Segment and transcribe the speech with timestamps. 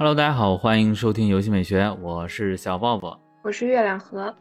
[0.00, 4.34] Hello，大家好，欢迎收听游戏美学，我是小抱抱，我是月亮河。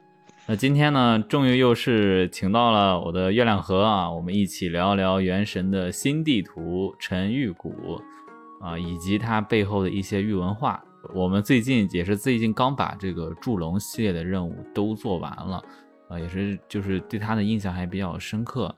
[0.47, 7.99] 那今天呢，终于又是请到了我的月亮河啊，我们一起聊一聊《原神》的新地图沉玉谷
[8.61, 10.81] 啊，以及它背后的一些玉文化。
[11.13, 15.61] 我们最近也是最近刚把这个祝龙系列的任务都做完了
[16.07, 18.73] 啊，也是就是对它的印象还比较深刻，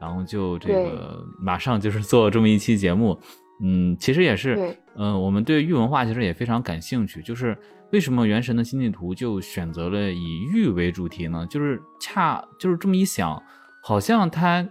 [0.00, 3.16] 然后就这个马上就是做这么一期节目。
[3.62, 7.22] 嗯，其实也是，嗯，我们对玉文化其实也非常感兴趣。
[7.22, 7.56] 就是
[7.92, 11.46] 为什么《原神》的新地图就选择了以玉为主题呢？
[11.48, 13.40] 就是恰就是这么一想，
[13.80, 14.66] 好像它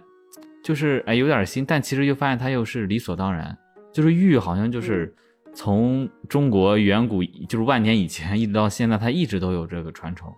[0.62, 3.56] 就是哎有点新，但其实又发现它又是理所当然。
[3.92, 5.14] 就是玉好像就是
[5.54, 10.28] 从中国远古就是万年以前一直到现在，它一直都有这个传承，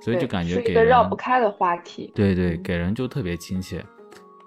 [0.00, 2.12] 所以就感觉给人绕不开的话题。
[2.14, 3.84] 对对，给人就特别亲切。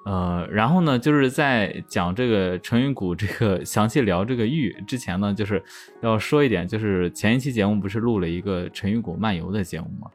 [0.04, 5.64] 呃，然后呢，就是在讲这个成云谷这个详细聊这个玉之前呢，就是
[6.02, 10.10] 要说一点，就是前一期节目不是录了一个成云谷漫游的节目嘛，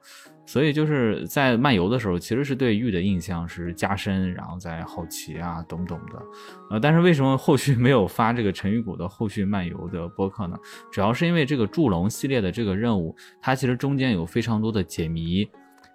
[0.45, 6.23] 所以就是在漫游的时候，其实是对玉的印象是加深，然后在好奇啊，懂不懂的？
[6.71, 10.59] 呃，但是为什么后续没有发这个成云谷的后续漫游的播客呢？
[10.91, 15.49] 主要是因为这个祝龙系列的这个任务，它其实中间有非常多的解谜，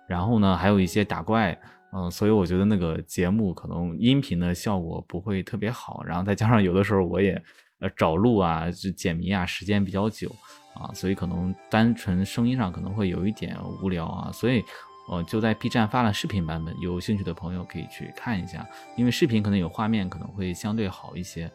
[0.08, 1.60] 然后呢，还有一些打怪。
[1.94, 7.42] 嗯，所以我觉得那个节目可能音频的效果不会特别好，然后再加上有的时候我也
[7.80, 10.34] 呃找路啊、就解谜啊，时间比较久
[10.74, 14.64] 啊，所以可能单纯声音上可能会有一点无聊啊，所以
[15.10, 21.52] 我就在 B 站发了视频版本，有兴趣的朋友可以去看一下，因为视频可能有画面可能会相对好一些。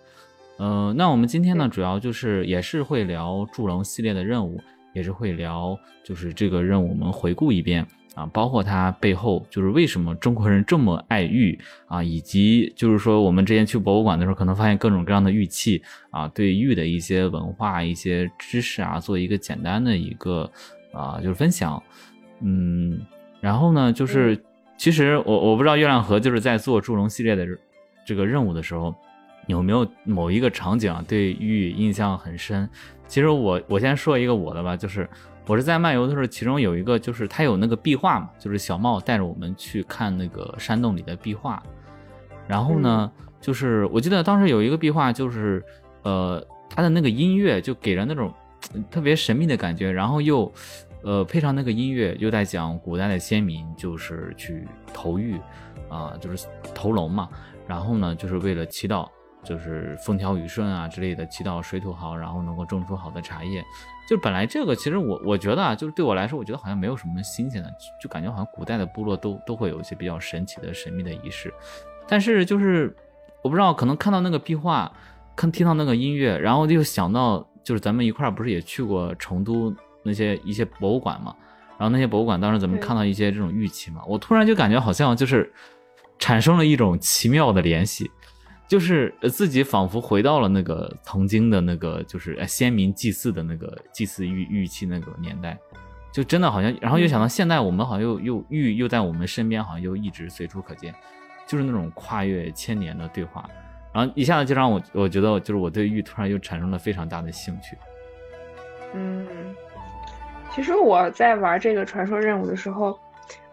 [0.58, 4.60] 呃，那我们今天呢，主要就是也是会聊祝龙系列的任务，
[4.92, 7.86] 也是会聊就是这个任务我们回顾一遍。
[8.16, 20.50] 啊，包括它背后就是为什么中国人这么爱玉啊，以及就是说我们之前去博物馆的时候，可能发现各种各样的玉器啊，对玉的一些文化、一些知识啊，做一个简单的一个
[20.94, 21.80] 啊，就是分享。
[22.40, 22.98] 嗯，
[23.38, 24.42] 然后呢，就是
[24.78, 27.46] 其实我我不知道月亮河就是在做祝融系列的
[28.06, 28.94] 这个任务的时候，
[29.46, 32.66] 有没有某一个场景啊对玉印象很深？
[33.06, 35.06] 其实我我先说一个我的吧，就是。
[35.46, 41.62] 我是在漫游的时候，其中有一个就是它有那个壁画嘛，就是小茂带着我们去看那个山洞里的壁画。
[42.48, 45.64] 然后呢，就是我记得当时有一个壁画，就是
[46.02, 48.32] 呃，它的那个音乐就给人那种
[48.90, 50.52] 特别神秘的感觉，然后又
[51.02, 55.36] 呃配上那个音乐，又在讲古代的先民就是去投玉
[55.88, 57.28] 啊，就是投龙嘛。
[57.68, 59.08] 然后呢，就是为了祈祷，
[59.46, 63.64] 就是风调雨顺啊之类的，祈祷水土好，然后能够种出好的茶叶。
[64.08, 71.52] 就本来这个其实我我觉得啊，就是对我来说，我觉得好像没有什么新鲜的，就感觉好像古代的部落都都会有一些比较神奇的神秘的仪式。
[72.08, 72.94] 但是就是
[73.42, 74.92] 我不知道，可能看到那个壁画，
[75.34, 81.34] 看听到那个音乐，然后就想到就是咱们一块儿不是也去过成都那些一些博物馆嘛？
[81.78, 85.52] 然后那些博物馆当时咱们看到一些这种玉器嘛，我突然就感觉好像就是
[86.18, 88.10] 产生了一种奇妙的联系。
[88.68, 95.56] 就是自己仿佛回到了那个曾经的那个，就是先民祭祀的那个祭祀玉玉器那个年代，
[96.12, 100.92] 就真的好像，然后又想到现在我们好像又又玉又在我们身边，好像又一直随处可见，
[101.46, 103.48] 就是那种跨越千年的对话，
[103.94, 107.78] 然后一下子就让我我觉得，就是我对玉突然又产生了非常大的兴趣。
[108.94, 109.26] 嗯，
[110.52, 112.98] 其实我在玩这个传说任务的时候，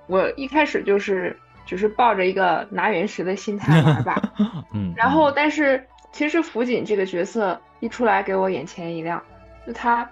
[0.08, 1.38] 我一开始就是。
[1.66, 4.22] 只是抱着一个拿原石的心态玩吧，
[4.74, 9.22] 嗯，然后但是其实辅警这个角色一出来给我眼前一亮，
[9.66, 10.08] 就他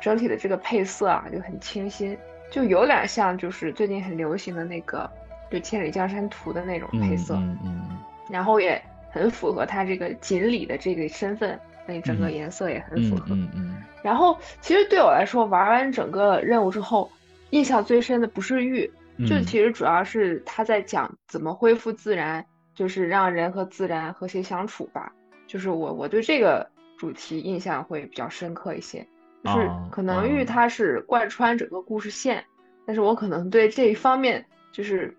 [0.00, 2.16] 整体的这个配色啊就很清新，
[2.50, 5.08] 就有点像就是最近很流行的那个
[5.50, 7.98] 就《千里江山图》的那种配色，嗯嗯，
[8.30, 8.80] 然后也
[9.10, 17.10] 很符合他这个锦鲤的这个身份，那整个颜色也很符合，嗯嗯，然后其实对我来说玩完整个任务之后，
[17.50, 18.90] 印象最深的不是玉。
[19.18, 25.12] 就其实主要是他在讲怎么恢复自然，就是让人和自然和谐相处吧。
[25.46, 26.66] 就是我我对这个
[26.98, 29.06] 主题印象会比较深刻一些。
[29.44, 32.44] 就是可能玉它是贯穿整个故事线，
[32.86, 35.14] 但是我可能对这一方面就是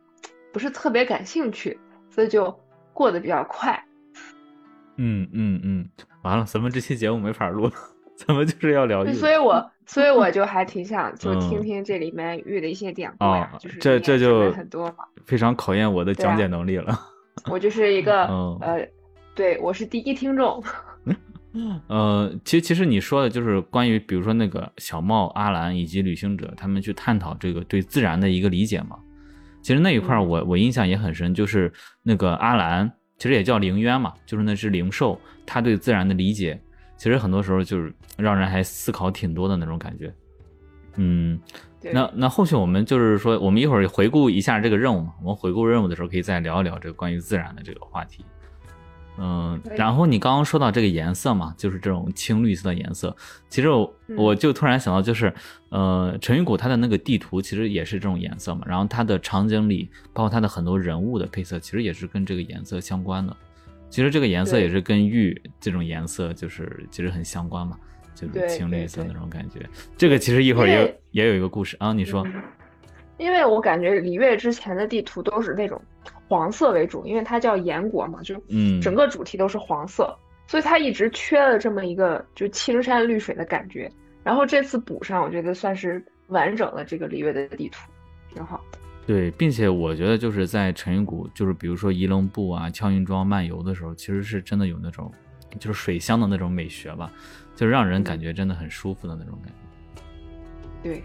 [0.51, 1.77] 不是特别感兴趣，
[2.09, 2.57] 所以就
[2.93, 3.83] 过得比较快。
[4.95, 5.89] 嗯嗯嗯，
[6.23, 7.73] 完了，咱们这期节目没法录了，
[8.15, 9.13] 咱们就是要聊玉。
[9.13, 9.69] 所以我。
[9.85, 16.97] 所以我就还挺想就听听这里面玉的一些典故呀，就是这这就很多嘛，非常考验我的讲解能力了。
[17.49, 18.25] 我就是一个
[18.61, 18.87] 呃，
[19.35, 20.63] 对我是第一听众。
[21.87, 28.97] 呃，其实其实你说的就是关于比如说那个小茂、阿兰以及旅行者他们去探讨这个对自然的一个理解嘛。
[29.61, 31.71] 其实那一块我我印象也很深，就是
[32.01, 36.59] 那个阿兰其实也叫灵渊嘛，就是那只灵兽，它对自然的理解。
[37.03, 40.13] 其实很多时候就是让人还思考挺多的那种感觉。
[40.95, 41.37] 嗯，
[41.91, 45.13] 那那后续我们就是说，我们一会儿回顾一下这个任务嘛。
[45.21, 48.23] 我们回顾任务的时候，可以再聊一聊这个关于自然的这个话题。
[49.17, 53.13] 嗯，然后你刚刚说到这个颜色嘛，就是这种青绿色的颜色。
[53.49, 53.67] 其实
[54.15, 55.33] 我就突然想到，就是
[55.71, 58.63] 呃，陈云谷他的那个地图其实也是这种颜色嘛。
[58.65, 63.35] 然后他的场景里，包括他的很多人物的配色，其实也是跟这个颜色相关的。
[63.93, 67.77] 其实这个颜色也是跟玉这种颜色，就是其实很相关嘛，
[68.15, 69.59] 就是青绿色那种感觉。
[69.95, 72.25] 这个其实一会儿也也有一个故事啊，你说。
[73.19, 75.79] 因为我感觉璃月之前的地图都是那种
[76.27, 80.17] 黄色为主，因为它叫岩国嘛，就嗯，整个主题都是黄色，
[80.47, 83.87] 所以它一直缺了这么一个就青山绿水的感觉。
[84.23, 87.87] 然后这次补上，我觉得算是完整了这个璃月的地图，
[88.33, 88.59] 挺好。
[89.05, 95.11] 对，并且我觉得就是在陈云谷，就是比如说仪棱部啊、敲云庄漫游的时候，其实是真的有那种
[95.59, 97.11] 就是水乡的那种美学吧，
[97.55, 100.01] 就让人感觉真的很舒服的那种感觉。
[100.81, 101.03] 对。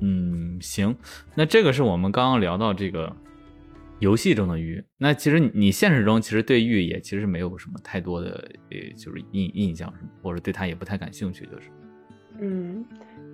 [0.00, 0.94] 嗯，行，
[1.34, 3.12] 那这个是我们刚刚聊到这个
[3.98, 4.84] 游戏中的玉。
[4.96, 11.68] 那其实你现实中其实对玉也其实没有什么太多的呃，就是印印象什么，或者对它也不太感兴趣，就是。
[12.38, 12.84] 嗯，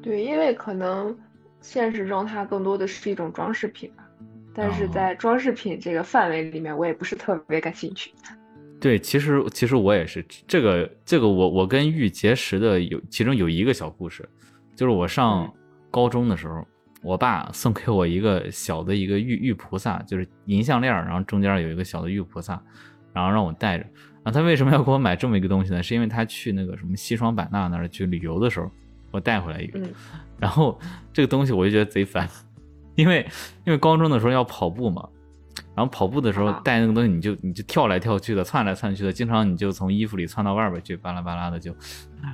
[0.03, 1.15] 对，因为可能
[1.61, 4.04] 现实中它更多的是一种装饰品吧，
[4.55, 8.13] 但是在装饰品这个范围里面，我也不是特别感兴趣。
[8.81, 14.29] 对，其实其实我也是这个这个我我跟玉结识的有其中有一个小故事，
[14.77, 15.53] 就是我上。
[15.91, 16.67] 高中的时候，
[17.05, 22.61] 我爸送给我一个小的一个玉玉菩萨，就是银项链，然后中间有一个小的玉菩萨，
[23.13, 23.87] 然后让我带着。
[24.25, 25.81] 啊，他为什么要给我买这么一个东西呢？
[25.81, 28.69] 是因为他去那个什么西双版纳那儿去旅游的时候，
[29.13, 29.81] 我带回来一个。
[30.41, 30.77] 然后
[31.13, 32.29] 这个东西我就觉得贼烦，
[32.97, 33.27] 因为
[33.65, 35.09] 因为高中的时候要跑步嘛，
[35.75, 41.75] 然后跑步的时候带那个东西，你就你就跳来跳去的，窜来窜去的，经常你就从衣服里窜到外边去，巴拉巴拉的就。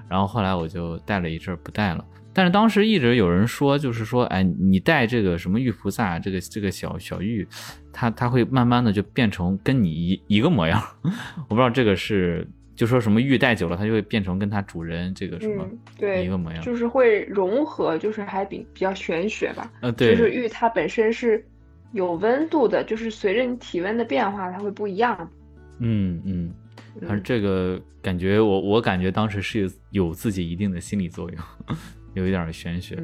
[0.09, 2.05] 然后后来我就带了一阵不带了。
[2.33, 7.47] 但是当时一直有人说，就是说，哎，你带这个什么玉菩萨，这个这个小小玉，
[7.93, 10.81] 它它会慢慢的就变成跟你一一个模样。
[11.03, 12.49] 我不知道这个是，
[12.81, 15.69] 就说什么玉戴久了，它就会变成跟它主人这个什么
[15.99, 19.71] 对一个模样，就是会融合，就是还比比较玄学吧。
[19.83, 21.45] 呃，对，就是玉它本身是
[21.93, 25.31] 有温度的，就是随着你体温的变化，它会不一样。
[25.79, 26.55] 嗯嗯，
[27.03, 31.39] 反正这个感觉，我我感觉当时是有有自己一定的心理作用。
[32.15, 32.99] 有一点玄学，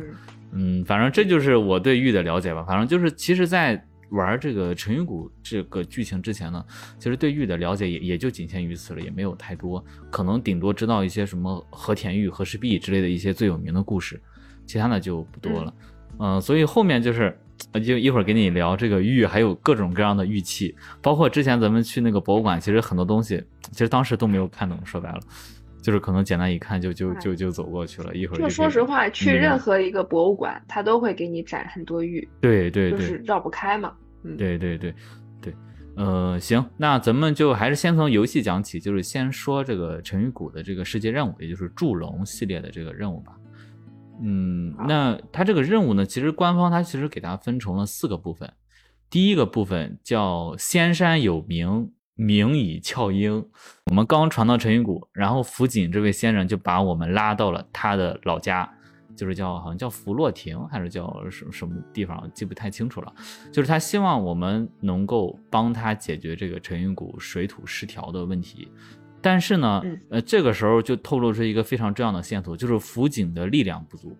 [0.52, 2.64] 嗯，反正这就是我对玉的了解吧。
[2.64, 6.64] 反正就是，其实，在玩这个陈云谷这个剧情之前呢，
[6.98, 14.20] 其实对玉的了解也也就仅限于此了，也没有太多，可能顶多知道一些什么和田玉、和氏璧之类的一些最有名的故事，
[14.64, 15.74] 其他的就不多了。
[16.18, 17.36] 嗯，所以后面就是，
[17.84, 23.42] 就一会儿给你聊这个玉，还有各种各样的玉器，包括之前咱们去那个博物馆，其实很多东西，
[23.72, 25.20] 其实当时都没有看懂，说白了。
[25.82, 33.92] 就是可能简单一看就就就就走过去了，一会儿就说实话，去任何一个博物馆，他都会给你展很多玉，对对对，就是绕不开嘛。
[34.24, 34.92] 嗯，对对对
[35.40, 35.54] 对，
[35.94, 43.32] 呃，行，那咱们就还是先从游戏讲起，就是先说这个陈玉谷的这个世界任务，也就是祝龙系列的这个任务吧。
[44.20, 48.52] 嗯，那它这个任务呢，其实官方它其实给它分成了四个部分，
[49.08, 51.92] 第一个部分叫仙山有名。
[52.16, 53.46] 名以俏英，
[53.84, 58.68] 我们刚传到陈云谷，然后福锦这位先生就把我们拉到了他的老家，
[59.14, 63.12] 就是叫好像叫福洛亭还是叫什什么地方，记不太清楚了。
[63.52, 68.68] 就是他希望我们能够帮他解决这个陈云谷水土失调的问题，
[69.20, 74.16] 但是呢，呃，这个时候就透露出一个非常重要的线索，就是福锦的力量不足，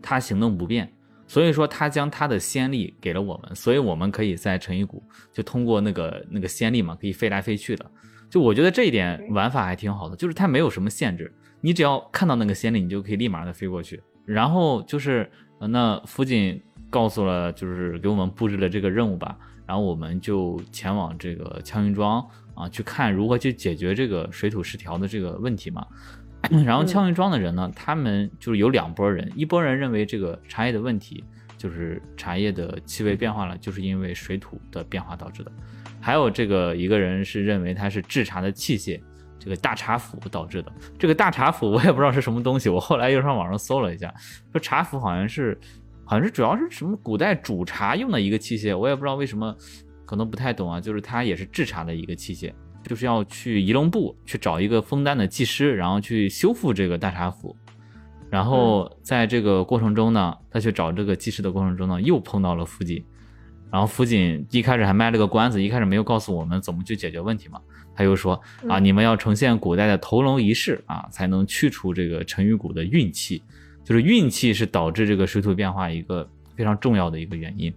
[0.00, 0.92] 他行动不便。
[1.30, 5.00] 所以说，他将他的先例给了我们，所以我们可以在成玉谷
[5.32, 7.88] 就通过那个那个先例嘛，可以飞来飞去的。
[8.28, 14.02] 就我觉得这一点玩法还挺好的，就是它没有什么限制，你只要看到那个先例，你就可以立马的飞过去。
[14.26, 16.60] 然后就是那福锦
[16.90, 22.20] 告诉了，就是给我们布置了这个任务吧，然后我们就前往这个枪云庄
[22.56, 25.86] 啊，去看如何去解决这个水土失调的这个问题嘛。
[26.64, 31.22] 然后羌云庄的人呢，他们就是有两拨人，一拨人认为这个茶叶的问题
[31.56, 35.52] 就是茶叶的气味变化了，就是因为水土的变化导致的；
[36.00, 38.98] 还有这个一个人是认为它是制茶的器械，
[39.38, 40.72] 这个大茶釜导致的。
[40.98, 44.12] 这个大茶釜我也不知道是什么东西，我后来又上网上搜了一下，
[44.50, 45.56] 说茶釜好像是
[46.04, 49.54] 好像是主要是什么古代煮茶用的一个器械，我也不知道为什么，
[50.06, 52.50] 可能不太懂啊，就是它也是制茶的一个器械。
[52.84, 57.54] 就是要去仪龙部去找一个枫丹的技师，然后去修复这个大茶釜。
[58.30, 63.02] 然后在这个过程中呢，他去找这个技师的过程中呢，又碰到了福锦。
[63.72, 67.60] 然后福锦一开始还卖了个关子，一开始没有告诉我们怎么去解决问题嘛。
[67.94, 73.42] 他又说啊，你们要呈现古代的投龙仪式啊，才能去除这个沉鱼谷的运气，
[73.84, 77.72] 就是运气是导致这个水土变化一个非常重要的一个原因。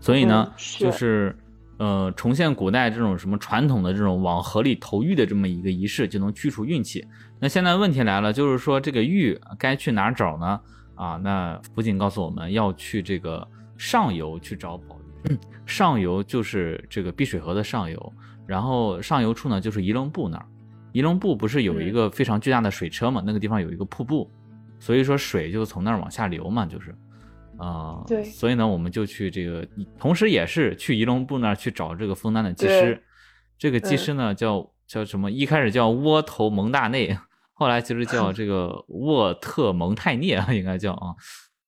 [0.00, 1.36] 所以呢，就是
[1.78, 7.06] 呃，重现古代这种什么传统的这种往河里投玉的这么一个仪式，就能去除运气。
[7.38, 10.60] 那现在问题来了，就是说这个玉该去哪儿找呢？
[10.94, 15.38] 啊，那辅警告诉我们要去这个上游去找宝玉。
[15.66, 18.12] 上游就是这个碧水河的上游，
[18.46, 20.46] 然后上游处呢就是仪龙部那儿。
[20.92, 23.22] 仪龙部不是有一个非常巨大的水车嘛？
[23.26, 24.30] 那个地方有一个瀑布，
[24.78, 26.94] 所以说水就从那儿往下流嘛，就是。
[27.58, 29.66] 啊，对，所以呢，我们就去这个，
[29.98, 33.02] 同时也是去仪龙部那儿去找这个枫丹的技师。
[33.58, 35.30] 这个技师呢，叫叫什么？
[35.30, 37.16] 一开始叫窝头蒙大内，
[37.54, 41.14] 后来其实叫这个 沃特蒙泰涅，应该叫啊。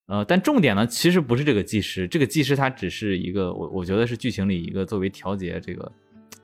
[0.07, 5.91] 呃，但重点呢，其实不是这个技师，这个技师他只是一个，我我觉得是剧情里一个作为调节这个，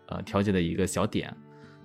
[0.08, 1.32] 呃，调节的一个小点。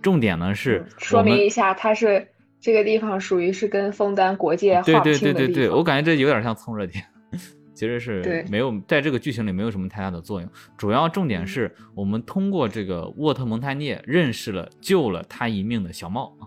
[0.03, 2.27] 重点呢是说明一下，他是
[2.59, 7.05] 这个地方属于是跟枫丹国界划清的对对对对对，我感觉这有点像蹭热点。
[7.73, 16.45] 其实是没有在这个剧情里没有什么太大的作用，主要重点是我们通过这个沃特蒙泰涅认识了救了他一命的小茂啊，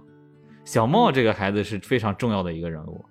[0.63, 3.03] 小茂这个孩子是非常重要的一个人物，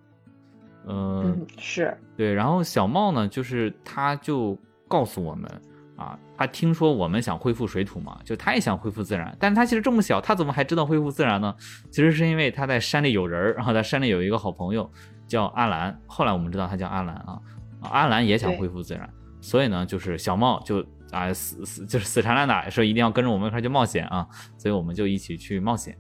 [0.87, 1.97] 嗯，是。
[2.17, 5.51] 对，然后小茂呢，就是他就告诉我们
[5.97, 11.53] 啊，他听说我们想恢复水土嘛，就他也想恢复自然，但是他其实这么小，他怎么还知道恢复自然呢？
[11.91, 14.89] 其实是因为他在山里有人儿，然后在山里有一个好朋友
[15.27, 17.41] 叫阿兰，后来我们知道他叫阿兰啊。
[17.83, 19.09] 阿兰也想恢复自然，
[19.41, 25.97] 所以呢，就是小茂就啊死死就是死缠烂打，说一定要跟着我们一块去冒险啊，所以我们就一起去冒险。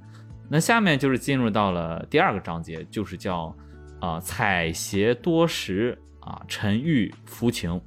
[0.49, 3.55] 那下面就是进入到了第二个章节，就是叫
[4.01, 7.81] 啊采撷多时啊沉郁浮情。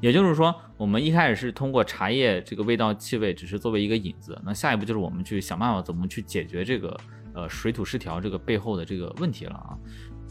[0.00, 6.94] 也就是说，我们一开始是通过茶叶这个味道气味，只是作为一个引子，那下一步就是我们去想办法怎么去解决这个
[7.34, 9.72] 呃水土失调这个背后的这个问题了啊。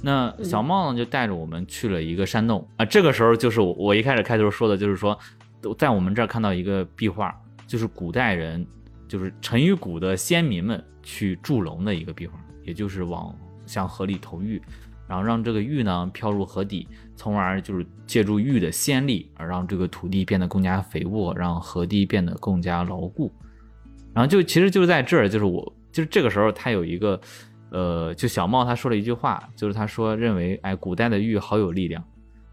[0.05, 2.85] 那小茂呢，就带着我们去了一个山洞啊。
[2.85, 5.17] 这个时候就是我一开始开头说的，就是说，
[5.79, 7.35] 在我们这儿看到一个壁画，
[7.65, 8.63] 就是古代人，
[9.07, 12.33] 就是陈与谷的先民们去筑龙的一个壁画，
[12.63, 13.35] 也就是往
[13.65, 14.61] 向河里投玉，
[15.07, 23.31] 然后让这个玉呢飘入河底，从而就是借助玉的先力而让这个土地变得更加肥沃，让河堤变得更加牢固。
[24.13, 27.19] 然后就其实就是在这儿，就是我就是这个时候他有一个。
[27.71, 32.03] 呃，就小茂他说了一句话，就是他说认为，哎，古代的玉好有力量，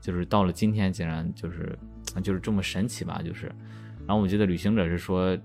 [0.01, 1.79] 就是到了今天竟然就是
[2.23, 3.47] 就是这么神奇吧，就是。
[4.07, 5.37] 然后我记得旅行者是说，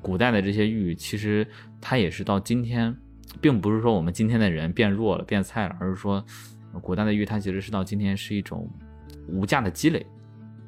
[0.00, 1.46] 古代的这些玉其实
[1.80, 2.96] 它也是到今天，
[3.40, 6.24] 并不是说我们今天的人变弱了变菜了，而是说
[6.80, 8.70] 古代的玉它其实是到今天是一种
[9.28, 10.06] 无价的积累。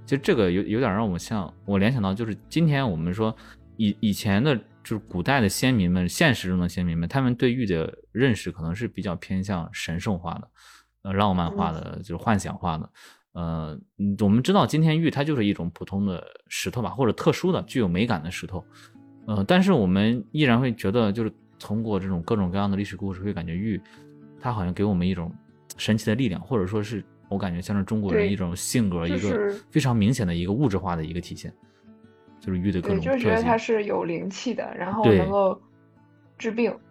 [0.04, 3.34] 其实这个有有点让我像我联想到，就是今天我们说
[3.76, 4.58] 以以前的。
[4.88, 10.50] 就是古代的先民们，现实中的先民们，他们对玉的认识可能是比较偏向神圣化的，
[11.02, 12.90] 呃，浪漫化的，就是幻想化的。
[13.32, 13.78] 呃，
[14.20, 18.64] 我们知道今天玉它就是一种普通的石头吧，或者特殊的、具有美感的石头。
[19.26, 23.78] 呃，但是我们依然会觉得，就是通过这种各种各样的历史故事，会感觉玉
[24.40, 25.30] 它好像给我们一种
[25.76, 31.52] 神奇的力量，或者说是我感觉像是中国人一种性格，一个非常明显的一个物质化的一个体现。
[32.40, 35.60] 就是玉的各种对，就是觉得它是有灵气的，然后能够
[36.36, 36.72] 治病。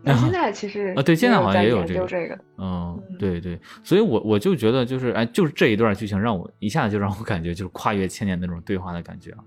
[0.00, 1.94] 那现在其实啊，对，现在好像也有这
[2.28, 3.58] 个，嗯，对对。
[3.82, 9.38] 所以我我就觉得，就是哎，就是这一段剧情让我一下子就让我感觉就是跨越千年那种对话的感觉啊。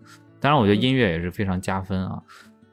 [0.42, 2.22] 当然，我觉得音乐也是非常加分啊。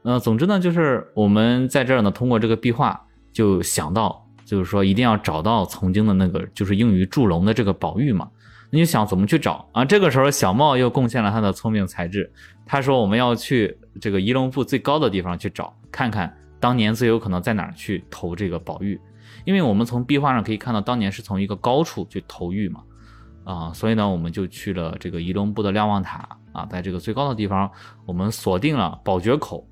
[0.03, 3.01] 嗯，总之呢，就是我们在这儿呢，通过这个壁画
[3.33, 8.29] 就想到，就是说一定要找到曾经的那个就是用于祝融的这个宝玉嘛。
[8.71, 9.85] 你就想怎么去找啊？
[9.85, 12.31] 这个时候小茂又贡献了他的聪明才智。
[12.67, 19.01] 他说：“我们要去这个仪龙部最高的地方去找，看看当年最有可能在哪儿去投这个宝玉，
[19.47, 22.83] 因为我们从壁画上可以看到，当年是从一个高处去投玉嘛，
[23.45, 27.71] 啊，所以呢，我们就去了这个仪龙部的瞭望塔啊，在这个最高的地方，
[28.05, 29.67] 我们锁定了宝觉口。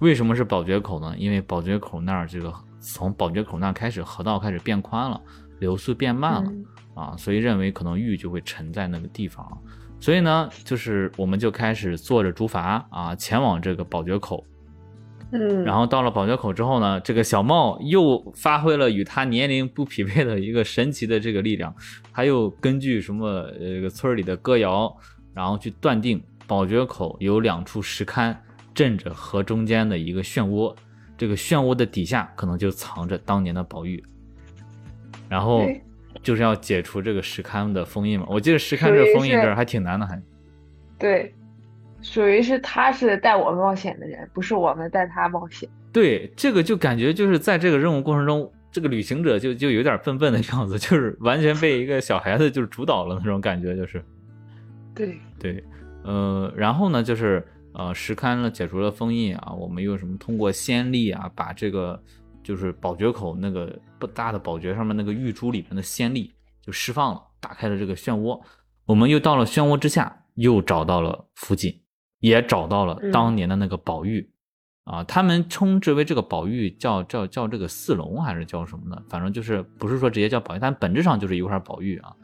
[0.00, 1.14] 为什么是宝觉口呢？
[1.16, 5.20] 因为宝觉口那儿这个从宝觉口那开始，河道开始变宽了，
[5.64, 6.52] 流速变慢了
[6.94, 9.44] 啊，所以认为可能玉就会沉在那个地方。”
[9.98, 14.44] 所以呢，就是我们就开始坐着竹筏啊，前往这个宝觉口。
[15.32, 21.74] 嗯，然后到了宝觉口之后呢，这个小茂又发挥了与他年龄不匹配的一个神奇的这个力量，
[22.12, 24.94] 他又根据什么这个村里的歌谣，
[25.32, 28.36] 然后去断定宝觉口有两处石龛
[28.74, 30.76] 镇着河中间的一个漩涡，
[31.16, 34.04] 这个漩涡的底下可能就藏着当年的宝玉。
[35.34, 35.68] 然后。
[36.22, 38.24] 就是要解除这个石龛的封印嘛？
[38.30, 40.22] 我记得石龛这封印这儿还挺难的，还。
[40.96, 41.34] 对，
[42.00, 45.68] 属于是他是带我冒险的人，不是我们带他冒险。
[45.92, 54.02] 对，这个就感觉就是在这个任务过程中，这个旅行者就就有点笨笨的样子，就是完全被一个小孩子就是主导了那种感觉，就是。
[54.94, 55.62] 对对，
[56.04, 62.00] 呃，然后呢，就是呃，石龛呢解除了封印啊，我们又什么通过先例啊，把这个
[62.44, 66.32] 就是宝觉口那个不大的宝觉上面那个玉珠里面的仙力
[66.62, 68.40] 就释放了，打开了这个漩涡，
[68.86, 71.80] 我们又到了漩涡之下，又找到了福晋，
[72.20, 74.30] 也找到了当年的那个宝玉
[74.84, 79.02] 啊，他们称之为这个宝玉叫叫叫这个四龙还是叫什么呢？
[79.08, 82.14] 反正就是不是说直接叫宝玉，但本质上就是一块宝玉啊。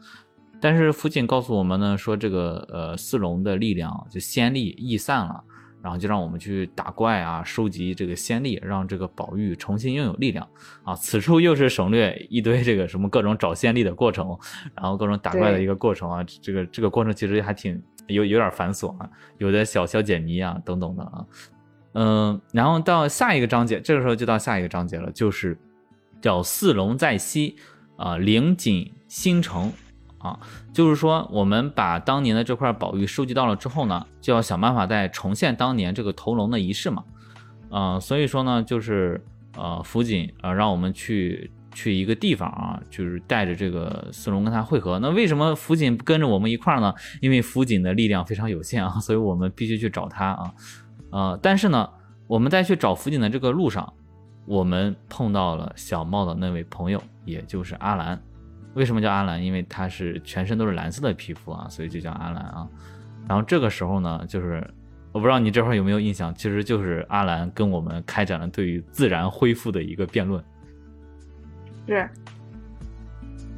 [0.59, 5.43] 但是福锦告诉我们呢，说这个呃四龙的力量就仙力易散了，
[5.81, 10.47] 然后就让我们去打怪啊，收集这个仙力，让这个宝玉重新拥有力量
[10.83, 10.93] 啊。
[10.95, 14.37] 此处又是省略一堆这个什么各种找仙力的过程，
[14.75, 16.23] 然后各种打怪的一个过程啊。
[16.23, 21.25] 这个这个过程其实还挺有有点繁琐啊，有的小小解谜啊等等的啊。
[21.93, 25.57] 嗯，然后到下一个章节，这个时候就到下一个章节了，就是
[26.21, 27.55] 叫四龙在西
[27.97, 29.71] 啊，灵锦星城。
[30.21, 30.39] 啊，
[30.73, 37.03] 就是说，我们把当年的这块宝玉收集到了之后呢，就要想办法再重现当年这个投龙的仪式嘛。
[37.69, 39.23] 啊，所以说呢，就是
[39.57, 44.99] 呃，福锦啊，让我们去去一个地方啊，就是带着这个四龙跟他会合。
[44.99, 46.93] 那为什么福锦不跟着我们一块儿呢？
[47.21, 50.53] 因为福锦的力量非常有限啊， 所以我们必须去找他啊。
[51.11, 51.89] 呃，但是呢，
[52.27, 53.93] 我们在去找福锦的这个路上，
[54.45, 58.21] 我们碰到了小茂的那位朋友，也就是阿兰。
[58.73, 59.43] 为什么叫阿兰？
[59.43, 62.67] 因为他是全身都是蓝色的皮肤啊，所以就叫阿兰啊。
[63.27, 64.65] 然后这个时候呢，就是
[65.11, 70.43] 我不知道你这块有没有印象，其实就是阿兰跟我们开展了对于自然恢复的一个辩论。
[71.87, 72.09] 是，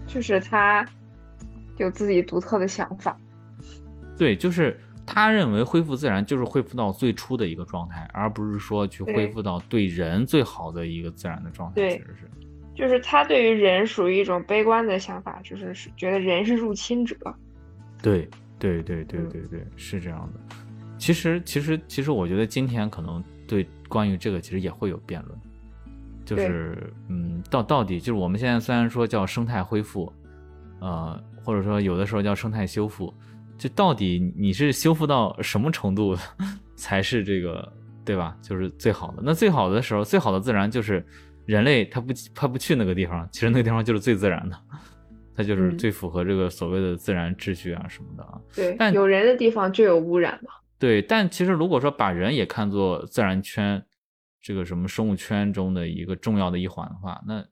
[0.07, 0.85] 就是他
[1.77, 3.15] 有自己独特的想法。
[4.17, 11.89] 对，就是他认为恢复自然就是恢复到最初的一个状态，而不是说去恢复到对人最好的一个自然的状态。
[11.89, 12.29] 其实是。
[12.75, 17.15] 就是他对于人属于一种悲观的想法，就是觉得人是入侵者。
[18.01, 20.55] 对对对对对对，是这样的。
[20.97, 25.39] 其实其实其实，我觉得今天可能对关于这个其实也会有辩论，
[26.25, 30.11] 就是嗯，到到底就是我们现在虽然说叫生态恢复，
[30.79, 33.13] 呃，或者说有的时候叫生态修复，
[33.57, 36.15] 就到底你是修复到什么程度
[36.75, 37.71] 才是这个
[38.03, 38.35] 对吧？
[38.41, 39.21] 就是最好的。
[39.23, 41.05] 那最好的时候，最好的自然就是。
[41.45, 44.57] 人类他不他不去那个地方，其实那个地方就是最自然的，
[45.35, 48.39] 它就是最符合这个所谓的自然秩序啊什么的啊。
[48.55, 50.51] 对，但有人的地方就有污染嘛。
[50.79, 53.83] 对，但其实如果说把人也看作自然圈
[54.41, 57.43] 这个什么生物圈中的一个重要的一环的话，那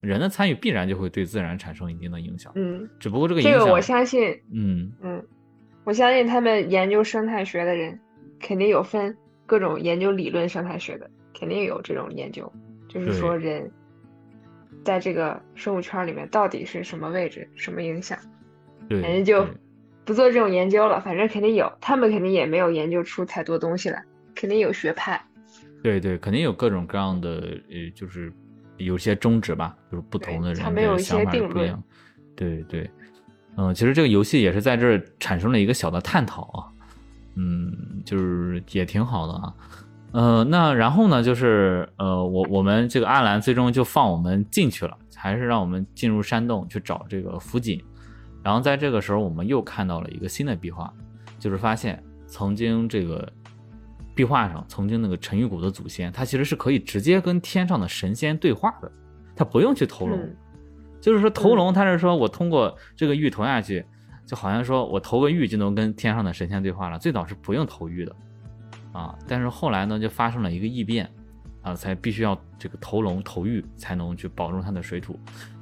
[0.00, 2.52] 人的参与必然就会对自然产生一定的影响。
[2.54, 5.26] 嗯，只不过这个影响，这个我相信，嗯嗯，
[5.84, 7.98] 我相信他们研究生态学的人
[8.40, 12.52] 肯定有分各种研究理论生态学的，肯定有这种研究。
[12.88, 13.70] 就是说，人
[14.84, 18.18] 在这个生物圈里面到底是什么位置、什么影响？
[18.88, 19.46] 对，反正就
[20.04, 20.98] 不做这种研究了。
[21.00, 24.02] 反正肯定有，他们肯定也没有研究出太多东西来，
[24.34, 25.22] 肯定有学派。
[25.82, 28.32] 对对，肯定有各种各样的，呃，就是
[28.78, 31.82] 有些宗旨吧，就是不同的人的想法不一样。
[32.34, 32.90] 对对，
[33.56, 36.58] 嗯，其实这个游戏也是在这儿产生了一个小的探讨啊，
[37.34, 39.54] 嗯，就是也挺好的啊。
[40.12, 47.82] 呃，那然后呢，就是呃，我我们这个阿兰最终就放我们进去了，还是让我们进入山洞去找这个福锦。
[48.42, 50.90] 然后在这个时候，我们又看到了一个新的壁画，
[51.38, 53.30] 就是发现曾经这个
[54.14, 58.90] 壁画上曾经那个陈玉谷的祖先，他其实是可以直接跟天上的神仙对话的，
[59.36, 60.18] 他不用去投龙。
[61.00, 63.84] 就是说投龙，他是说我通过这个玉投下去，
[64.24, 66.98] 就好像说我投个玉就能跟天上的神仙对话了。
[66.98, 68.16] 最早是不用投玉的。
[68.92, 71.08] 啊，但是后来呢，就发生了一个异变，
[71.62, 75.18] 啊，才必须要这个投龙投玉才能去保住它的水土，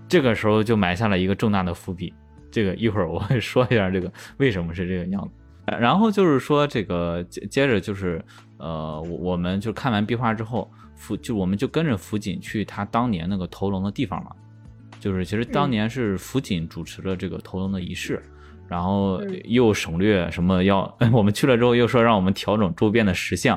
[0.09, 2.15] 这个时候就埋下了一个重大的伏笔。
[2.51, 5.31] 这个一会儿我会说一下这个为什么是这个样子。
[5.79, 8.25] 然后就是说这个接接着就是
[8.57, 14.31] 呃，我我们就看完壁画之后，福就我们就跟着福锦去他当年那个投龙的地方嘛，
[15.01, 18.23] 就是其实当年是福锦主持了这个投龙的仪式。
[18.69, 23.57] 然后又省略什么要 我们去了之后又说让我们调整周边的石像，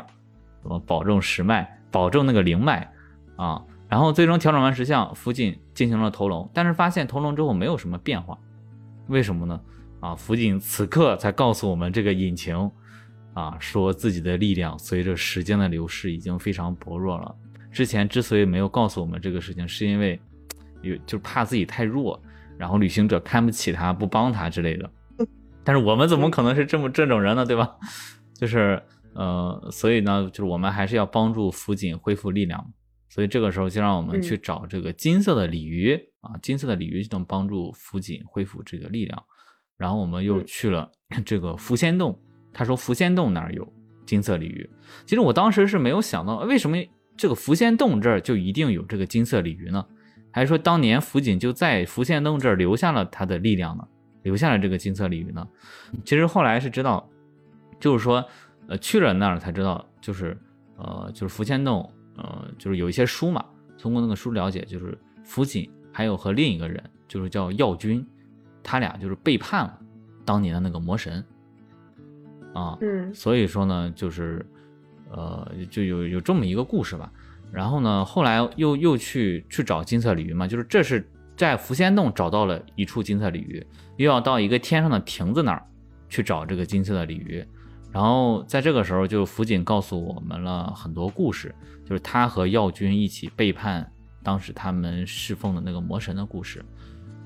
[0.62, 2.91] 什么保证石脉，保证那个灵脉
[3.36, 3.62] 啊。
[3.88, 8.38] 然后最终调整完石像，福锦进行了投龙，但是发现投龙之后没有什么变化，
[9.08, 9.60] 为什么呢？
[10.00, 12.69] 啊，福锦此刻才告诉我们这个隐情
[13.34, 17.36] 啊，说自己的力量随着时间的流逝已经非常薄弱了。
[17.72, 20.19] 之前之所以没有告诉我们这个事情，是因为
[20.84, 22.22] 有就怕自己太弱，
[22.60, 24.89] 然后旅行者看不起他，不帮他之类的。
[25.63, 27.45] 但是我们怎么可能是这么这种人呢？
[27.45, 27.76] 对吧？
[28.34, 28.82] 就是
[29.13, 32.74] 呃，所以呢，就是我们还是要帮助福锦恢复力量。
[33.10, 39.24] 所以这个时候就让我们去找这个金色的鲤鱼啊，金色的鲤鱼就能帮助福锦恢复这个力量。
[39.78, 40.91] 然后我们又去了
[41.26, 42.17] 这个福仙洞，
[42.54, 43.67] 他说福仙洞那儿有
[44.06, 44.69] 金色鲤鱼。
[45.06, 46.78] 其实我当时是没有想到，为什么
[47.17, 49.84] 这个福仙洞这儿就一定有这个金色鲤鱼呢？
[50.32, 53.88] 还是说当年福锦就在福仙洞这儿留下了他的力量呢？
[54.29, 55.47] 留下了这个金色鲤鱼呢？
[56.05, 57.09] 其实后来是知道，
[57.79, 58.23] 就是说，
[58.67, 60.37] 呃，去了那儿才知道，就是
[60.77, 61.77] 呃，就是福千洞。
[62.15, 63.43] 呃，就是有一些书嘛，
[63.77, 68.05] 通过那个书了解，就是福锦还有和另一个人，就是叫耀军，
[68.61, 69.79] 他俩就是背叛了
[70.25, 71.25] 当年的那个魔神
[72.53, 74.45] 啊，嗯，所以说呢，就是
[75.09, 77.11] 呃，就有有这么一个故事吧。
[77.51, 81.09] 然后呢，后来又又去去找金色鲤鱼嘛，就是这是
[81.39, 85.65] 在福仙洞找到了一处金色鲤鱼，又要到一个天上的亭子那儿
[86.10, 87.41] 去找这个金色的鲤鱼。
[87.93, 93.89] 然后在这个时候，就福锦告诉我们了很多故事，就是他和耀军一起背叛
[94.21, 96.62] 当时他们侍奉的那个魔神的故事，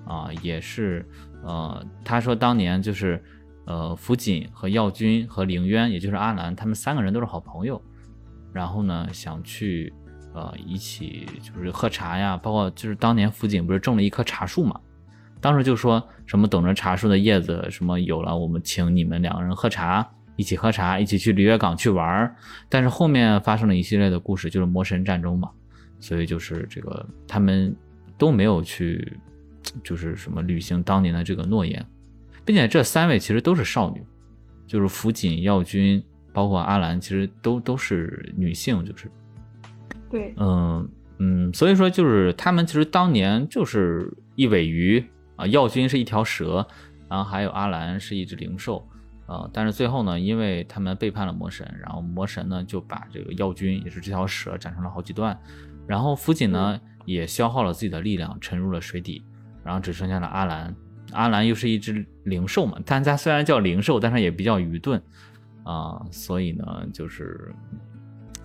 [0.05, 1.03] 啊，也是，
[1.43, 3.19] 呃，他说当年就是，
[3.65, 7.81] 呃，福锦和耀军和凌渊，也就是阿兰，他们三个人都是好朋友，
[8.53, 9.91] 然后呢，想去，
[10.33, 14.79] 呃，一起就是喝茶呀，包括就是当年福锦不是种了一棵茶树嘛，
[15.39, 20.07] 当时就说什么等着茶树的叶子什么有了，我们请你们两个人喝茶。
[20.35, 22.35] 一起喝茶，一起去璃月港去玩，
[22.67, 25.47] 但是后面发生了一系列的故事，就是魔神战争嘛，
[25.99, 27.75] 所以就是这个他们
[28.17, 29.15] 都没有去，
[29.83, 31.85] 就是什么履行当年的这个诺言，
[32.43, 34.03] 并且这三位其实都是少女，
[34.65, 39.11] 就是福锦、耀君，包括阿兰，其实都都是女性，就是，
[40.13, 45.03] 对，嗯嗯，所以说就是他们其实当年就是一尾鱼
[45.37, 46.63] 啊，耀军是一条蛇，
[47.09, 48.87] 然后还有阿兰是一只灵兽。
[49.25, 55.35] 呃，但是最后呢，因为他们背叛了魔神，然后魔神呢就把这个药君，也是这条蛇斩成了好几段，
[55.87, 59.23] 然后福锦呢也消耗了自己的力量，沉入了水底，
[59.63, 60.75] 然后只剩下了阿兰。
[61.13, 65.01] 阿兰又是一只灵兽嘛，但它虽然叫灵兽，但是也比较愚钝
[65.63, 67.51] 啊，所以呢，就是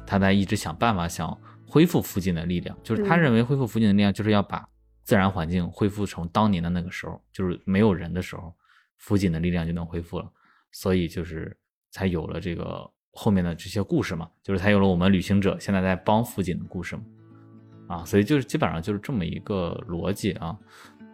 [0.07, 1.37] 他在一直想办法想
[1.69, 4.67] 恢复福锦的力量，就是他认为恢复福锦的力量就是要把
[5.05, 8.55] 自然环境恢复成当年的那个时候，就是没有人的时候，
[8.97, 10.31] 福锦的力量就能恢复了。
[10.73, 11.57] 所以就是
[11.91, 17.03] 才有了这个后面的这些故事嘛，就是才有了我们旅行者现在在帮福锦的故事嘛，
[17.89, 20.59] 啊，所以就是基本上就是这么一个逻辑啊，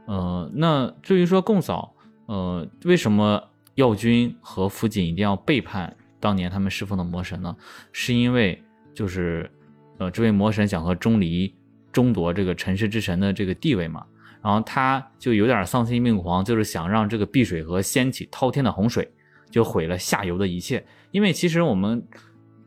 [0.06, 1.94] 呃，那至于说贡嫂，
[2.26, 3.42] 呃，为什么
[3.76, 7.56] 耀军和福锦一定要背叛当年他们侍奉的魔神呢？
[7.92, 8.60] 是因为
[8.92, 9.48] 就是
[9.98, 11.54] 呃，这位魔神想和钟离
[11.92, 14.04] 争夺这个尘世之神的这个地位嘛，
[14.42, 19.08] 然后他就有点丧心病狂，就是想让这个碧水河掀起滔天的洪水。
[19.50, 22.02] 就毁了下游的一切，因为其实我们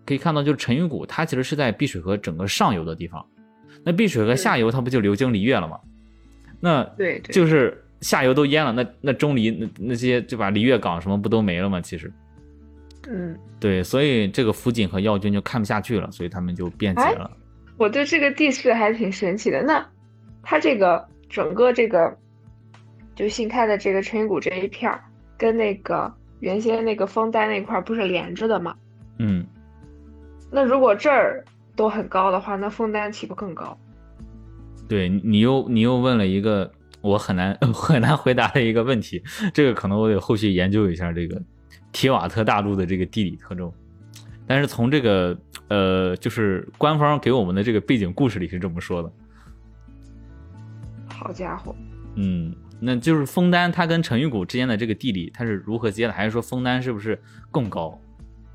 [0.05, 3.25] 可以看到，就是沉鱼谷，它其实是在碧水河整个上游的地方。
[3.83, 5.77] 那碧水河下游，它不就流经璃月了吗？
[6.61, 11.81] 那对，就是下游都淹了，那那钟离那那些就把璃月港什么不都没了吗？
[11.81, 12.09] 其实，
[13.10, 17.30] 嗯，对，所以这个福锦和耀军就看不下去了，所以他们就辩解了。
[17.78, 19.63] 我对这个地势还挺神奇的。
[19.63, 19.86] 那
[20.43, 22.17] 它这个整个这个
[23.15, 25.04] 就新开的这个沉鱼谷这一片儿，
[25.38, 26.13] 跟那个。
[26.39, 28.76] 原先那个枫丹那块儿不是连着的吗？
[29.17, 29.43] 嗯，
[30.52, 31.43] 那如果这儿
[31.76, 33.76] 都很高的话，那枫丹岂不更高？
[34.88, 41.41] 对你又你又问了一个我很难 很难回答的一个问题，这个可能我得后续研究一下这个
[41.91, 43.71] 提瓦特大陆的这个地理特征。
[44.45, 49.12] 但是从这个呃，就是官方给我们的这个背景故事里是这么说的。
[51.08, 51.76] 好家伙！
[52.15, 52.56] 嗯。
[52.80, 56.13] 那就是枫丹，它跟成玉谷之间的这个地理，它是如何接的？
[56.13, 57.19] 还是说枫丹是不是
[57.50, 58.00] 更高？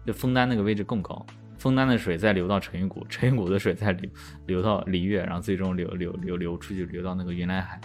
[0.07, 1.27] 就枫丹那个位置更高，
[1.59, 4.09] 枫丹的水再流到成玉谷，成玉谷的水再流
[4.47, 7.81] 流到璃月，然后最终流流流流出去，流到那个云南海，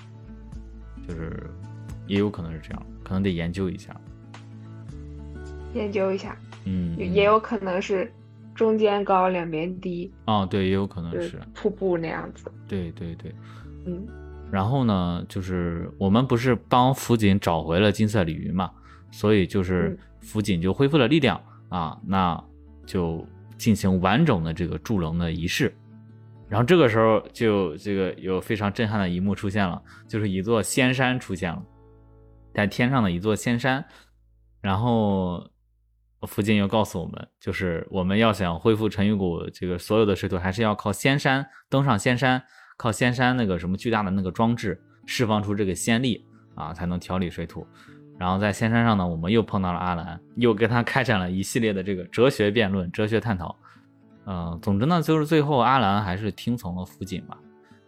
[1.08, 1.50] 就是
[2.06, 4.00] 也有可能是这样，可能得研究一下。
[5.74, 8.12] 研究一下，嗯，也有可能是
[8.56, 10.12] 中间高，两边低。
[10.26, 12.52] 哦，对，也有可能是瀑布那样子。
[12.68, 13.34] 对对对，
[13.86, 14.08] 嗯。
[14.50, 18.72] 然后呢，就是我们不是帮辅警找回了金色鲤鱼嘛，
[19.12, 22.42] 所以就是辅警就恢复了力量啊，那
[22.86, 23.28] 就
[23.58, 25.76] 进行完整的这个筑龙的仪式。
[26.48, 31.62] 然后这个时候就这个有非常震撼的一幕出现了，就是一座仙山出现了，
[32.54, 33.84] 在天上的一座仙山。
[34.62, 35.46] 然后
[36.26, 42.42] 福晋又告诉我们，就是我们要想恢复陈玉谷这个所有的水土，还是要靠仙山登上仙山。
[42.80, 47.66] 靠仙山那个什么巨大的那个装置释放出这个仙力啊，才能调理水土。
[48.20, 53.58] 然后在仙山上呢，我们又碰到了阿兰，又跟他开展了一系列的这个哲学辩论、哲学探讨。
[54.28, 57.36] 嗯，总之呢，就是最后阿兰还是听从了福锦吧。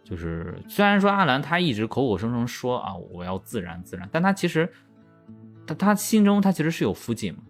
[0.02, 4.68] 就是虽然说阿兰他一直口口声声说啊我要自然自然，但他其实
[5.64, 7.40] 他他心中他其实是有福锦嘛，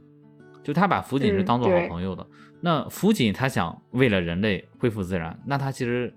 [0.62, 2.26] 就他把辅警是当做好朋友的。
[2.60, 6.12] 那辅警他想为了人类恢复自然，那他其实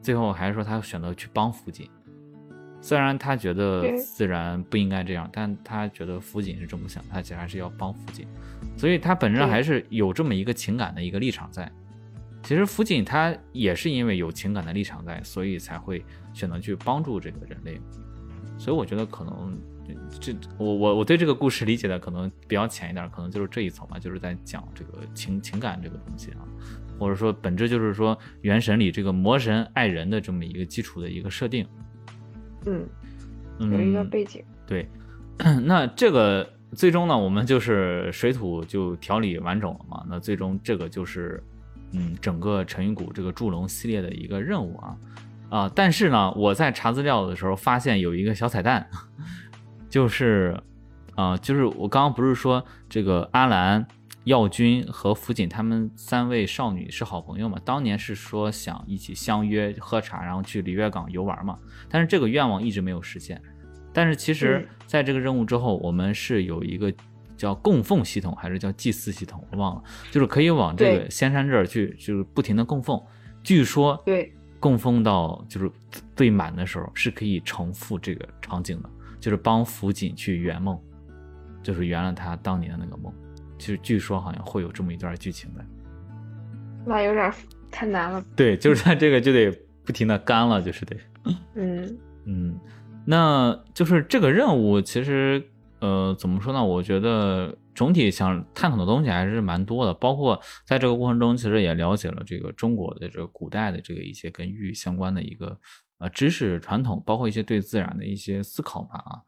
[0.00, 1.88] 最后还是说他选择去帮辅警。
[2.80, 8.24] 虽然他觉得自然不应该这样，但他觉得辅警是这么想，他其实还是要帮辅警，
[8.76, 11.70] 所以他本质上还是有这么一个情感的一个立场在。
[12.44, 17.80] 其实辅警他也是因为有情感的立场在，所以才会选择去帮助这个人类。
[18.56, 19.58] 所以我觉得可能
[20.20, 26.40] 这我我我对这个故事理解的可能比较浅一点，可能就是这一层吧，就是在讲这个情情感这个东西啊，
[26.98, 31.66] 或者说本质就是说原神里这个魔神爱人的这么一个基础的一个设定。
[32.66, 32.88] 嗯，
[33.58, 34.44] 有一个背景。
[34.66, 34.86] 对，
[35.64, 40.04] 那这个最终呢，我们就是水土就调理完整了嘛。
[40.08, 41.42] 那最终这个就是，
[41.92, 44.96] 嗯，整个沉云谷这个祝龙系列的一个任务啊
[45.50, 45.72] 啊！
[45.74, 48.86] 但是呢，我在查资料的时候发现有一个小彩蛋，
[49.88, 50.60] 就是
[51.14, 53.86] 啊，就是我刚刚不是说这个阿兰。
[54.24, 57.58] 耀君和福锦他们三位少女是好朋友嘛？
[57.64, 61.58] 当年是说想一起相约喝茶，然后去璃月港游玩嘛。
[61.88, 63.40] 但是这个愿望一直没有实现。
[63.90, 66.92] 但是其实在这个任务之后，我们是有一个
[67.38, 69.42] 叫供奉系统，还是叫祭祀系统？
[69.50, 73.02] 我忘了，就是可以往这个仙山这儿去，就是不停的供奉。
[73.42, 75.70] 据说对供奉到就是
[76.14, 78.90] 最满的时候，是可以重复这个场景的，
[79.28, 80.80] 就是帮辅警去圆梦，
[81.62, 83.12] 就是圆了他当年的那个梦。
[83.58, 85.62] 就是据说好像会有这么一段剧情的，
[86.86, 87.30] 那有点
[87.70, 88.24] 太难了。
[88.34, 89.50] 对，就是他这个就得
[89.84, 90.96] 不停的干了，就是得。
[91.56, 92.58] 嗯 嗯，
[93.04, 95.44] 那就是这个任务其实
[95.80, 96.64] 呃怎么说呢？
[96.64, 105.58] 我觉得总体想探讨的东西还是蛮多的，包括在这个过程中，其实也了解了这个中国的这个古代的这个一些跟玉相关的一个
[105.98, 109.18] 呃知识传统，包括一些对自然的一些思考吧啊。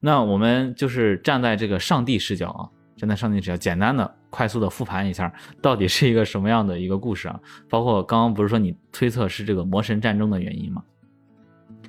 [0.00, 2.68] 那我们就是站在这个上帝视角啊。
[2.96, 7.40] 站在上帝视角简单的、快速的复盘一下，到底是一个什么样的一个故事啊？
[7.68, 10.84] 包括刚刚不是说你推测是这个魔神战争的原因吗？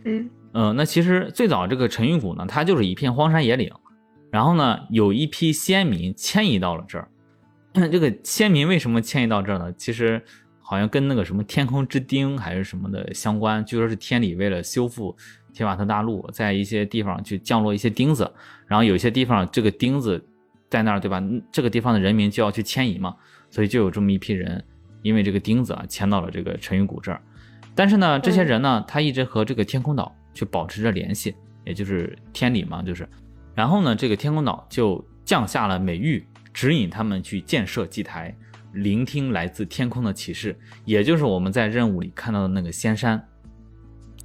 [0.03, 3.71] 嗯嗯，那其实最早这个沉鱼谷呢，它就是一片荒山野岭，
[4.31, 7.07] 然后呢，有一批先民迁移到了这儿。
[7.73, 9.71] 这个先民为什么迁移到这儿呢？
[9.73, 10.19] 其实
[10.67, 13.63] 好像跟那个什么天空之钉还是什么的相关。
[13.63, 15.15] 据说是天理为了修复
[15.53, 18.29] 铁瓦特大陆，在一些地方去降落一些钉子，
[18.67, 20.21] 然后有些地方这个钉子。
[20.67, 21.23] 在那儿对吧？
[21.51, 23.15] 这个地方的人民就要去迁移嘛，
[23.51, 24.61] 所以就有这么一批人，
[25.03, 27.21] 因为这个钉子啊迁到了这个沉云谷这儿。
[27.75, 33.07] 但是呢，这些人呢，他一直和这个天空岛去保持着联系，也就是天理嘛，就是。
[33.53, 38.35] 然后呢，这个天空岛就降下了美玉，指引他们去建设祭台，
[38.75, 43.27] 聆听来自天空的启示，也就是我们在任务里看到的那个仙山。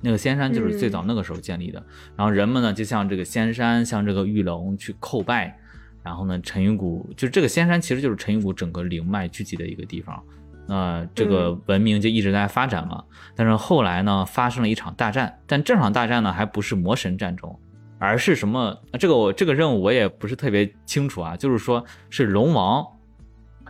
[0.02, 1.82] 那个仙山就是最早那个时候建立的。
[2.16, 5.58] 然后人们呢，就向这个仙山，向这个玉龙去叩拜。
[6.02, 10.22] 然后呢，陈玉谷就是这个仙山，其实就是陈玉谷整个灵脉聚集的一个地方。
[10.66, 13.04] 那这个文明就一直在发展嘛。
[13.36, 17.54] 但是后来呢，发生了一场大战，但这场大战呢，还不是魔神战争，
[17.98, 18.74] 而是什么？
[18.98, 21.36] 这个我这个任务我也不是特别清楚啊。
[21.36, 22.82] 就是说是龙王，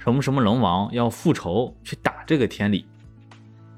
[0.00, 2.84] 什么什么龙王要复仇去打这个天理。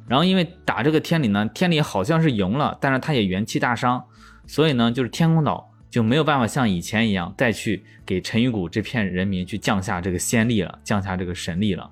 [0.08, 4.02] 然后因为打这个天理呢，天理好像是赢了，但是他也元气大伤，
[4.46, 5.68] 所以呢，就是天空岛。
[5.92, 11.90] 就没有办法像以前一样再去给陈玉谷这片人民去降下这个仙力了，降下这个神力了。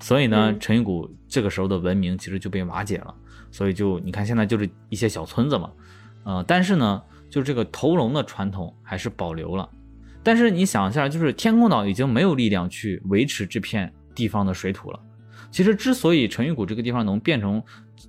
[0.00, 3.14] 所以呢，陈玉谷这个时候的文明其实就被瓦解了。
[3.52, 5.70] 所以就你看，现在就是一些小村子嘛，
[6.24, 9.70] 呃，但是呢，就这个投龙的传统还是保留了。
[10.22, 15.00] 但是你想一下，就是天空岛已经没有力量去维持这片地方的水土了。
[15.50, 17.62] 其实之所以陈鱼谷这个地方能变成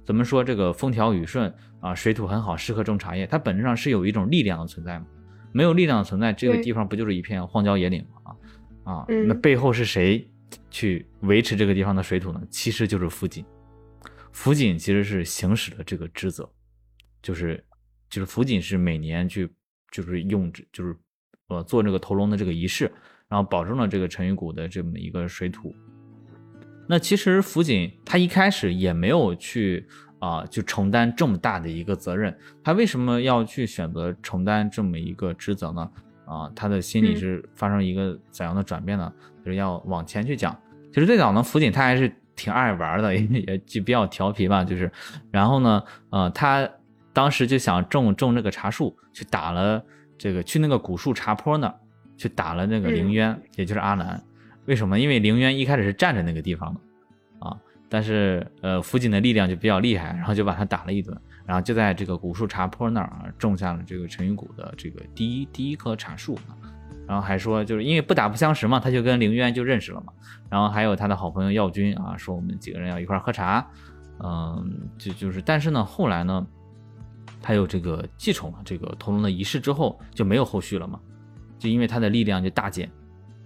[0.06, 1.54] 怎么说这个风调雨顺。
[1.82, 3.26] 啊，水土很好，适合种茶叶。
[3.26, 5.06] 它本质上是有一种力量的存在嘛？
[5.52, 8.36] 没有力量的存在，这个地方不就是一片荒郊野岭吗？
[8.84, 10.30] 啊啊，那背后是谁
[10.70, 12.40] 去维持这个地方的水土呢？
[12.52, 13.44] 其实就是福锦。
[14.32, 16.48] 福锦其实是行使了这个职责，
[17.20, 17.66] 就是
[18.12, 19.52] 就是福锦是每年去
[19.92, 20.96] 就是用就是
[21.52, 22.92] 呃做这个投龙的这个仪式，
[23.30, 25.76] 然后保证了这个陈鱼谷的这么一个水土。
[26.88, 29.88] 那其实福锦他一开始也没有去。
[30.22, 35.92] 啊，就承担这么大的一个责任，他为什么要去选择承担这么一个职责呢？
[36.26, 39.12] 啊，他的心里是发生一个怎样的转变呢？
[39.44, 40.56] 就是要往前去讲。
[40.94, 44.64] 其实最早呢，福锦他还是挺爱玩的， 也也就比较调皮吧。
[44.64, 44.92] 就是，
[45.32, 46.70] 然后呢，呃，他
[47.12, 49.84] 当时就想种种这个茶树，去打了
[50.22, 51.74] 这个去那个古树茶坡那儿，
[52.16, 54.22] 去打了那个凌渊，也就是阿兰。
[54.66, 55.00] 为什么？
[55.00, 56.80] 因为凌渊一开始是站着那个地方的
[57.40, 57.58] 啊，
[57.90, 66.54] 但是呃，辅警的力量就比较厉害，然后就把他打了一顿，然后就在这个古树茶坡那儿啊，种下了这个陈云谷的这个第一第一棵茶树啊。
[67.08, 70.14] 然后还说，就是因为不打不相识嘛，他就跟凌渊就认识了嘛。
[70.52, 73.68] 然后还有他的好朋友耀军啊，说我们几个人要一块儿喝茶，
[74.24, 76.46] 嗯，就就是，但是呢，后来呢，
[77.42, 81.00] 他有这个继承了这个屠龙的仪式之后，就没有后续了嘛，
[81.58, 82.90] 就因为他的力量就大减，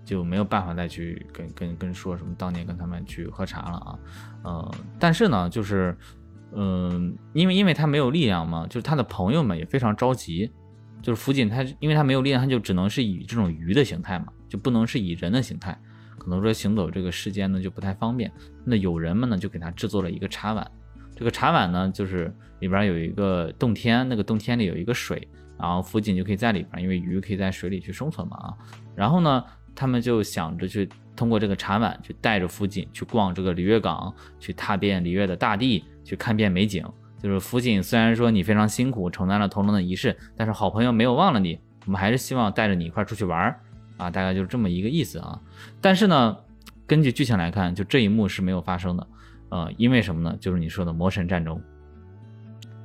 [0.04, 4.00] 就没有办法再去跟跟跟说什么当年跟他们去喝茶了啊，
[4.44, 5.98] 呃，但是呢，就是，
[6.54, 10.52] 嗯，因为因为他没有力量嘛，就是他的朋友们也非常着急。
[11.02, 15.80] 就是福锦，他因为他没有力量，他就只能是以这种鱼的形态嘛，就不能是以人的形态，
[16.18, 18.32] 可能说行走这个世间呢就不太方便。
[18.66, 20.72] 那友人们呢就给他制作了一个茶碗，
[21.16, 28.54] 这个茶碗呢就是里边有一个洞天，那个洞天里有一个水，然后福锦就可以在里边，因为鱼可以在水里去生存嘛啊。
[28.96, 36.86] 然后呢，他们就想着去通过这个茶碗，去带着福锦去逛这个璃月港，去踏遍璃月的大地，去看遍美景。
[37.24, 43.60] 就是福锦，虽然说你非常辛苦承担了屠龙的仪式，但是好朋友没有忘了你，我们还是希望带着你一块出去玩儿
[43.98, 45.42] 啊，大概就是这么一个意思啊。
[45.82, 46.38] 但是呢，
[46.86, 49.08] 根据剧情来看，就这一幕是没有发生的，
[49.50, 50.38] 呃，因为什么呢？
[50.40, 51.62] 就是你说的魔神战争。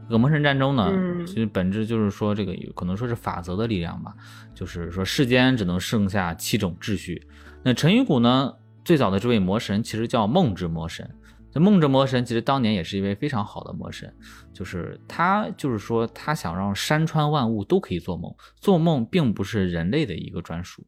[0.07, 0.90] 这个魔神战争呢，
[1.25, 4.12] 其实本质就是说这个可能说是法则的力量吧，
[4.55, 7.23] 就是说世间只能剩下七种秩序。
[7.62, 8.53] 那陈与谷呢，
[8.85, 11.09] 最早的这位魔神其实叫梦之魔神。
[11.53, 14.12] 这梦之魔神其实当年也是一位非常好的魔神，
[14.53, 20.85] 就是他，就是说他想让山川万物都可以做梦，做梦并不是人类的一个专属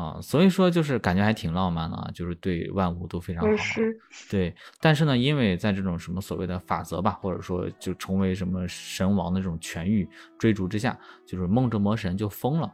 [0.00, 3.50] 啊，所以说就是感觉还挺浪漫的啊，就是对万物都非常好。
[4.30, 10.08] 对，但是呢，因为在这种什么所谓的法则吧，或者说就成为什么神王的这种权欲
[10.38, 12.72] 追逐之下，就是梦之魔神就疯了，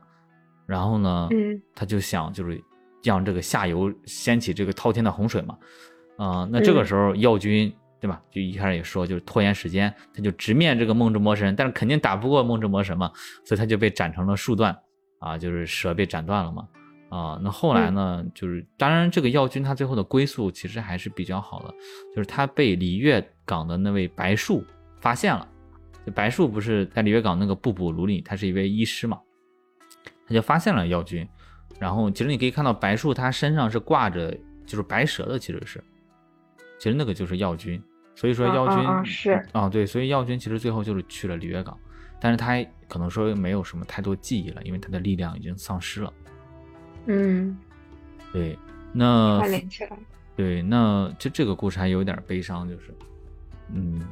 [0.66, 2.62] 然后呢，嗯，他就想就是
[3.02, 5.58] 让这个下游掀起这个滔天的洪水嘛。
[6.18, 8.22] 啊，那这个时候药君对吧？
[8.30, 13.10] 就一开始也说，就是拖延时间，他就直面这个梦之魔神，但是肯定打不过梦之魔神嘛，
[13.44, 14.76] 所以他就被斩成了数段
[15.18, 16.68] 啊，就是蛇被斩断了嘛。
[17.08, 21.74] 啊，那后来呢，就是当然这个药君他最后的归宿其实还是比较好的，
[22.14, 24.64] 就是他被璃月港的那位白树
[25.00, 25.48] 发现了，
[26.14, 29.20] 白树不是在璃月港那个布补炉里，他是一位医师嘛，
[30.26, 31.26] 他就发现了药君，
[31.78, 35.82] 然后其实你可以看到白树他身上是挂着就是白蛇的，其实是。
[36.78, 37.82] 其实那个就是药君，
[38.14, 39.42] 所以说药君是。
[39.52, 41.78] 啊，对，所以药君其实最后就是去了璃月港，
[42.20, 46.12] 但是他可能说没有什么太多记忆了，因为他的力量已经丧失了。
[47.06, 47.56] 嗯，
[48.32, 48.58] 对，
[48.92, 49.40] 那
[50.36, 52.94] 对，那就这个故事还有点悲伤，就是，
[53.72, 54.02] 嗯，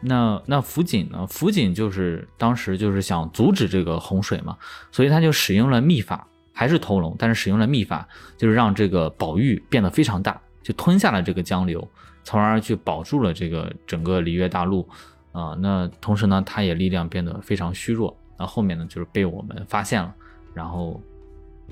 [0.00, 1.26] 那那辅锦呢？
[1.26, 4.56] 辅锦就是当时就是想阻止这个洪水嘛，
[4.90, 10.40] 所以他就使用了秘法，还是投龙，但是使用了秘法，就是让这个宝玉变得非常大。
[10.62, 11.86] 就吞下了这个江流，
[12.22, 14.88] 从而去保住了这个整个璃月大陆，
[15.30, 18.16] 啊，那同时呢，他也力量变得非常虚弱。
[18.38, 20.14] 那后面呢，就是被我们发现了，
[20.54, 20.98] 然后，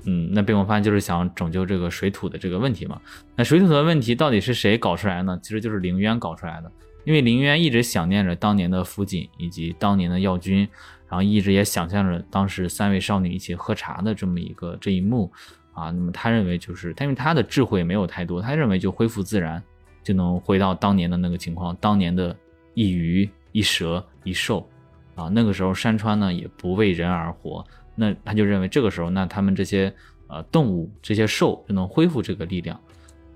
[0.05, 2.99] 嗯，那被我们发现就是想拯救这个水土的这个问题嘛。
[3.35, 5.39] 那水土的问题到底是谁搞出来呢？
[5.41, 6.71] 其实就是凌渊搞出来的，
[7.05, 10.67] 因为凌渊一直想念着当年的福锦以及当年的药君，
[11.07, 15.31] 然后一直也想象着当时三位少女一起喝茶的这么一个这一幕。
[15.75, 19.59] 啊，那么他认为就是他，因为他的智慧没有太多，他认为就恢复自然，
[20.03, 22.35] 就能回到当年的那个情况，当年的
[22.75, 24.69] 一鱼一蛇一兽，
[25.15, 29.93] 啊，那个时候山川呢也不为人而活，那他就认为这个时候，那他们这些
[30.27, 32.79] 呃动物这些兽就能恢复这个力量，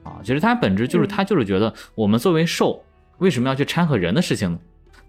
[0.04, 2.84] 啊，其实他本质就是他就是觉得我们作为兽
[3.20, 4.60] 为什么要去掺和人的事情呢？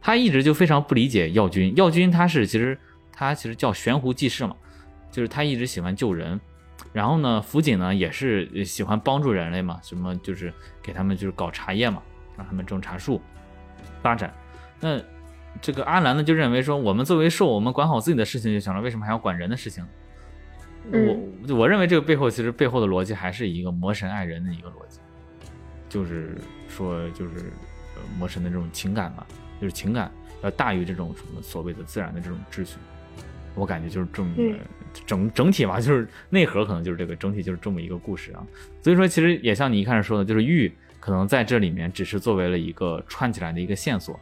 [0.00, 2.78] 他一直就非常不理解药君，药君他是其实
[3.12, 4.54] 他其实叫悬壶济世嘛，
[5.11, 6.40] 就是他一直喜欢救人。
[6.92, 12.00] 然后呢，辅警呢也是喜欢帮助人类嘛，什么就是给他们就是搞茶叶嘛，
[12.37, 13.20] 让他们种茶树
[14.00, 14.32] 发展。
[14.80, 15.00] 那
[15.60, 19.84] 这个阿兰呢就认为说，我们作为兽，我们管好自己的事情就行了，为什么还要管人的事情？
[20.90, 25.00] 我我认为这个背后其实背后的逻辑还是一个魔神爱人的一个逻辑，
[25.88, 26.36] 就是
[26.68, 27.52] 说就是
[28.18, 29.26] 魔神的这种情感嘛，
[29.61, 30.11] 就是情感
[30.42, 32.76] 要大于这种什么所谓的自然的这种秩序。
[33.54, 34.32] 我感觉就是这么
[35.04, 38.46] 整整体吧，就是内核可能就是这个整体就是这么一个故事啊。
[38.80, 44.18] 所以说，其实也像你一开始说的，就是玉可能在这里面只是作为了一个串起来的一个线索，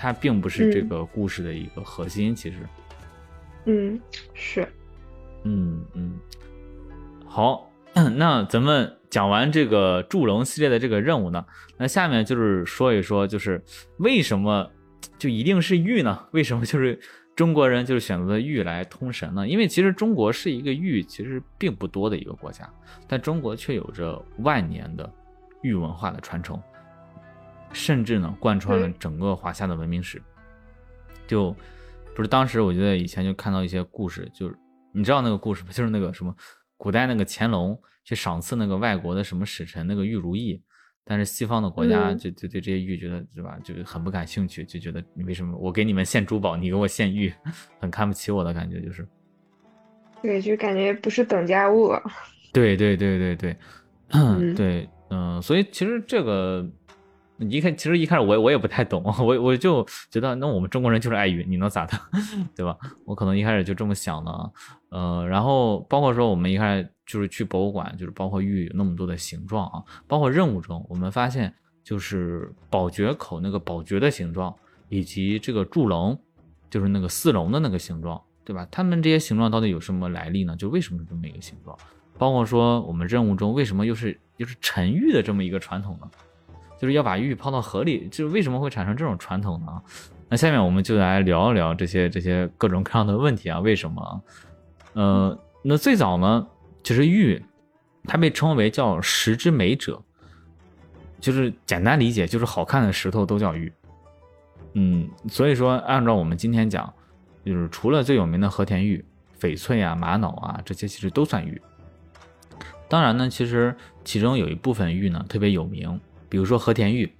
[0.00, 2.34] 它并不是这个故事的一个核心。
[2.34, 2.56] 其实，
[3.66, 4.00] 嗯，
[4.32, 4.66] 是，
[5.44, 6.18] 嗯嗯。
[7.26, 7.70] 好，
[8.16, 11.44] 那咱们讲完这个祝龙系列的这个任务呢，
[11.76, 13.62] 那下面就是说一说，就是
[13.98, 14.70] 为什么
[15.18, 16.26] 就一定是玉呢？
[16.30, 16.98] 为什么就是？
[17.36, 19.48] 中国人就是选择的玉来通神呢？
[19.48, 22.68] 因为其实中国是一个玉其实并不多的一个国家，
[23.08, 25.10] 但中国却有着万年的
[25.62, 26.60] 玉文化的传承，
[27.72, 30.20] 甚至呢贯穿了整个华夏的文明史。
[31.26, 31.54] 就
[32.14, 34.56] 不是当时我觉得以前就看到一些故事，就是
[34.92, 35.70] 你知道那个故事吗？
[35.74, 36.34] 就是那个什么
[36.76, 40.62] 古代那个乾隆去赏赐那个外国的什么使臣那个玉如意。
[41.02, 47.32] 但是西方的国家就就对这些玉觉得是吧，就很不感兴趣，就觉得你为什么我给你们献珠宝，你给我献玉，
[47.80, 49.04] 很看不起我的感觉就是。
[50.22, 51.92] 对，就感觉不是等价物。
[52.52, 53.56] 对对对对对，
[54.54, 56.64] 对，嗯，所以其实这个
[57.48, 61.98] 一开，其实一开始我我也不太懂， 我我就觉得那我们中国人就是爱玉，你能咋的，
[62.54, 62.76] 对吧？
[63.04, 64.52] 我可能一开始就这么想的，
[64.90, 66.88] 呃，然后包括说我们一开始。
[67.10, 74.54] 就是去博物馆，就是包括玉有那么多的形状啊，包括任务中我们发现，就是宝觉口那个宝觉的形状，
[74.88, 76.16] 以及这个柱龙，
[76.70, 78.64] 就是那个四龙的那个形状，对吧？
[78.70, 80.54] 他们这些形状到底有什么来历呢？
[80.54, 81.76] 就为什么是这么一个形状？
[82.16, 86.08] 包括说我们任务中为什么又是又是沉玉的这么一个传统呢？
[86.80, 89.82] 就是要把玉抛到河里，就是为什么会产生这种传统呢？
[90.30, 94.22] 那下面我们就来聊一聊这些这些各种各样的问题啊，为什么？
[94.94, 96.46] 呃，那最早呢？
[96.82, 97.44] 其实玉，
[98.04, 100.02] 它被称为叫石之美者，
[101.20, 103.70] 就是简单理解就是好看的石头都叫玉。
[104.72, 106.90] 嗯，所以说按照我们今天讲，
[107.44, 109.04] 就是除了最有名的和田玉、
[109.38, 111.60] 翡翠啊、玛瑙啊这些，其实都算玉。
[112.88, 116.00] 当然呢，其实其中有一部分玉呢特别有名，
[116.30, 117.12] 比如说和田玉。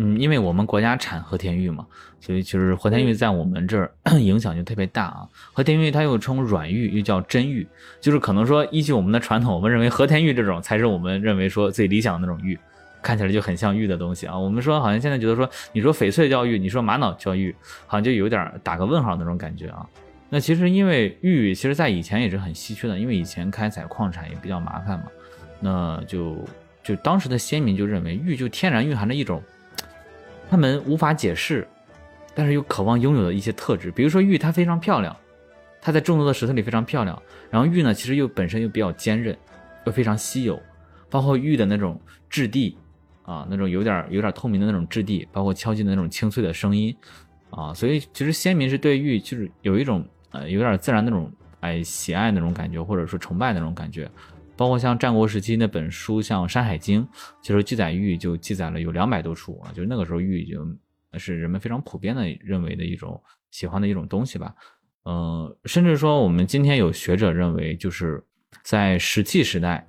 [0.00, 1.84] 嗯，因为我们国家产和田玉嘛，
[2.20, 3.90] 所以其实和田玉在我们这儿
[4.20, 5.28] 影响就特别大啊。
[5.52, 7.66] 和田玉它又称软玉，又叫真玉，
[8.00, 12.56] 就是可能说依据我们的传统，我们认为和田玉这种才是我们认为说最理想的那种玉，
[13.02, 14.38] 看起来就很像玉的东西啊。
[14.38, 17.52] 我们说好像现在觉得说，你说翡翠叫玉，你说玛瑙叫玉，
[17.88, 19.84] 好像就有点打个问号那种感觉啊。
[20.30, 25.06] 那其实因为玉，其实在以前也是很稀缺的，因为以前开采矿产也比较麻烦嘛，
[25.58, 26.36] 那就
[26.88, 29.42] 就当时的先民就认为玉就天然蕴含着一种。
[30.48, 31.68] 他们无法解释，
[32.34, 35.14] 但是又渴望拥有的一些特质，比如说玉，它非常漂亮，
[35.78, 37.22] 它在众多的石头里非常漂亮。
[37.50, 39.36] 然后玉呢，其实又本身又比较坚韧，
[39.84, 40.58] 又非常稀有，
[41.10, 42.78] 包括玉的那种质地
[43.24, 46.96] 啊，那种有点有点透明的那种质地，包括敲击的那种清脆的声音
[47.50, 51.30] 啊，所以其实先民是对玉就是有一种呃有点自然那种
[51.60, 54.10] 哎喜爱那种感觉，或者说崇拜那种感觉。
[54.58, 57.02] 包括像战国时期那本书，像《山海经》，
[57.40, 60.78] 其实记载玉就记载了有两百多处啊，就是那个时候玉已经
[61.16, 64.52] 是人们非常普遍的认为的一种喜欢的一种东西吧。
[65.04, 68.20] 嗯，甚至说我们今天有学者认为，就是
[68.64, 69.86] 在石器时代、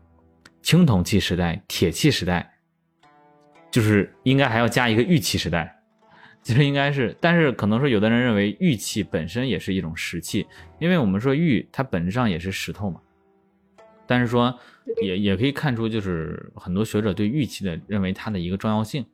[0.62, 2.48] 青铜器时代、铁器时代，
[3.72, 5.76] 就是应该还要加一个玉器时代，
[6.44, 10.46] 其实应该是，但是可能说有的人认为玉器本身也是一种石器，
[10.78, 13.02] 因为我们说玉它本质上也是石头嘛。
[14.10, 14.58] 但是说，
[15.04, 19.06] 也也可以看出，就是很多学者对玉器的认为它的一个重要性。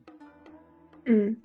[1.04, 1.36] 嗯，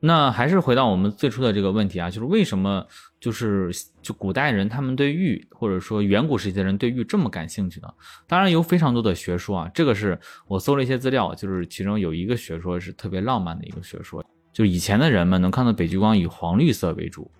[0.00, 2.86] 那还是回到我们最初的这个问题啊，就是为什么
[3.20, 3.70] 就是
[4.00, 7.88] 就古代人他们对玉，或者说远古时期的人对玉这么感兴趣呢？
[8.26, 10.18] 当然有非常多的学说啊，这个是
[10.48, 14.24] 我搜了一些资料，就是其中有一个学说是特别浪漫的一个学说，
[14.54, 17.30] 就以前的人们能看到北极光以黄绿色为主。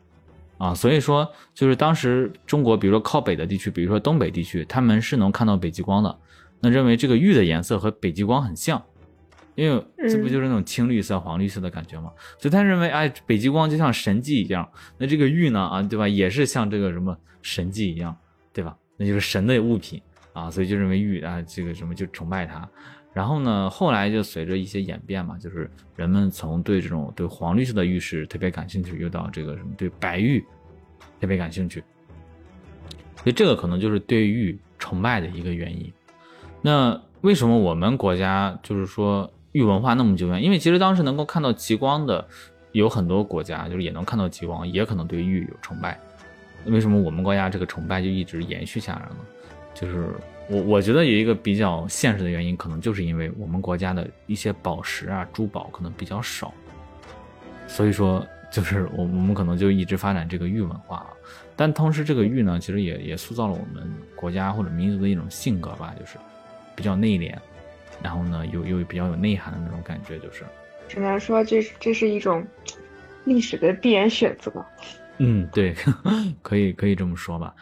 [0.62, 6.18] 啊，所以说就是当时中国，比如说靠北的地区，比如说东北地区，他们是能看到北极光的。
[6.60, 8.80] 那认为这个玉的颜色和北极光很像，
[9.56, 12.12] 因为这不就是那种青绿色、黄绿色的感觉吗？
[12.38, 14.70] 所以他认为，哎，北极光就像神迹一样。
[14.98, 18.16] 那这个玉呢，啊，对吧，也是像这个什么神迹一样，
[18.52, 18.76] 对吧？
[18.96, 20.00] 那就是神的物品
[20.32, 22.68] 啊，所以就认为玉啊，这个什么就崇拜它。
[23.14, 30.42] 然后呢，后来就随着一些演变嘛，就是人们从对这种对黄绿色的玉石特别感兴趣，又到这个什么对白玉
[31.20, 31.84] 特别感兴趣，
[33.16, 35.92] 所以这个可能就是对玉崇拜的一个原因。
[36.62, 40.42] 那为什么我们国家就是说玉文化那么久远？
[40.42, 42.26] 因为其实当时能够看到极光的
[42.72, 46.00] 有很多国家，就是也能看到极光，也可能对玉有崇拜。
[46.64, 49.16] 为什么我们国家这个崇拜就一直延续下来呢？
[49.74, 50.08] 就是。
[50.48, 56.52] 我我觉得有一个比较现实的原因，可能就是因为我们国家的一些宝石啊、珠宝可能比较少，
[57.66, 61.06] 所以说就是我我们可能就一直发展这个玉文化啊。
[61.56, 66.18] 但同时，这个玉呢，其实也也塑造了我们国家或者民族的一种性格吧，就是
[66.74, 67.34] 比较内敛，
[68.02, 70.44] 然后呢又又比较有内涵的那种感觉，就是
[70.88, 72.44] 只能说这这是一种
[73.24, 74.52] 历史的必然选择。
[75.18, 75.74] 嗯，对，
[76.42, 77.54] 可以可以这么说吧。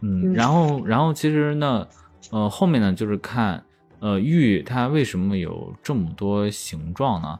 [0.00, 1.86] 嗯，然后然后其实呢。
[2.30, 3.64] 呃，后面呢，就是看，
[4.00, 7.38] 呃，玉它为什么有这么多形状呢？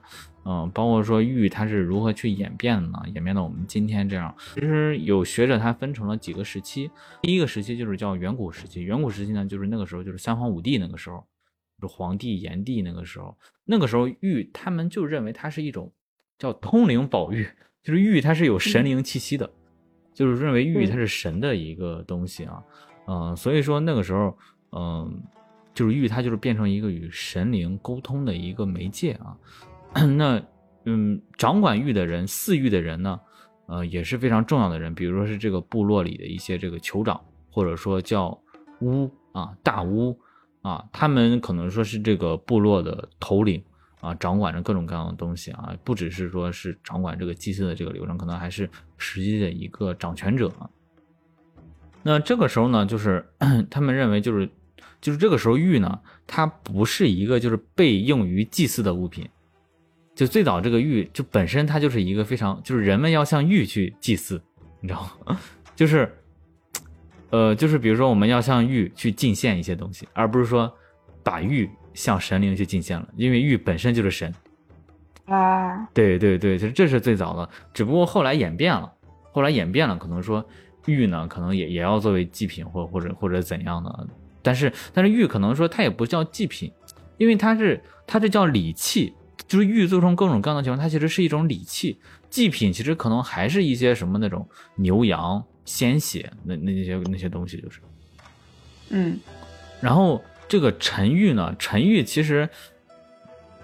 [0.49, 3.03] 嗯，包括说玉它是如何去演变的呢？
[3.13, 6.89] 演变到我们今天这样，其实有学者他分成了几个时期。
[7.23, 11.27] 第一个时期就是叫远古时期，远古时期呢，就是那个时候就是三皇五帝那个时候，
[11.83, 15.93] 就黄帝、炎帝那个时候，那个时候玉他们就认为它是一种
[16.39, 17.45] 叫通灵宝玉，
[17.83, 19.51] 就是玉它是有神灵气息的，
[20.15, 22.63] 就是认为玉它是神的一个东西啊。
[23.09, 24.39] 嗯，所以说那个时候，
[24.79, 25.23] 嗯，
[25.73, 29.37] 就是玉它就是变成一个与神灵沟通的一个媒介啊。
[30.19, 30.43] 那，
[30.85, 33.19] 嗯，掌管玉的人，祀玉的人呢，
[33.67, 34.95] 呃，也是非常重要的人。
[34.95, 37.19] 比如说是这个部落里的一些这个酋长，
[37.51, 38.39] 或者说叫
[38.83, 40.19] 巫啊，大巫
[40.61, 43.65] 啊，他们可能说是这个部落的头领
[44.03, 48.69] 啊，掌管着各种各样的东西啊，不只是说是掌管这个祭祀的这个流程，可能还是
[48.99, 50.53] 实际的一个掌权者。
[52.03, 53.27] 那这个时候呢，就是
[53.71, 54.49] 他们认为，就是
[55.07, 59.25] 就是这个时候玉呢，它不是一个就是被用于祭祀的物品。
[60.17, 64.43] 就最早这个玉，就本身它就是一个非常，就是人们要向玉去祭祀，
[64.81, 65.39] 你知道吗？
[65.77, 66.13] 就是，
[67.31, 70.75] 呃，就是比如说我们要向玉去进献一些东西，而不是说
[71.23, 74.35] 把玉向神灵去进献了，因为玉本身就是神。
[75.27, 78.93] 啊，对对对，其实这是最早的，只不过后来演变了，
[79.31, 80.45] 后来演变了，可能说
[80.87, 84.09] 玉呢，可能也也要作为祭品，或或者或者怎样的，
[84.47, 86.73] 但是但是玉可能说它也不叫祭品，
[87.19, 89.13] 因为它是它这叫礼器。
[89.49, 97.79] 就是玉做成各种各样的情况，它其实是一种礼器，祭品其实可能还是一些什么那种牛羊鲜血那那些那些东西，就是，
[98.89, 99.21] 嗯，
[99.81, 102.49] 然后这个沉玉呢，沉玉其实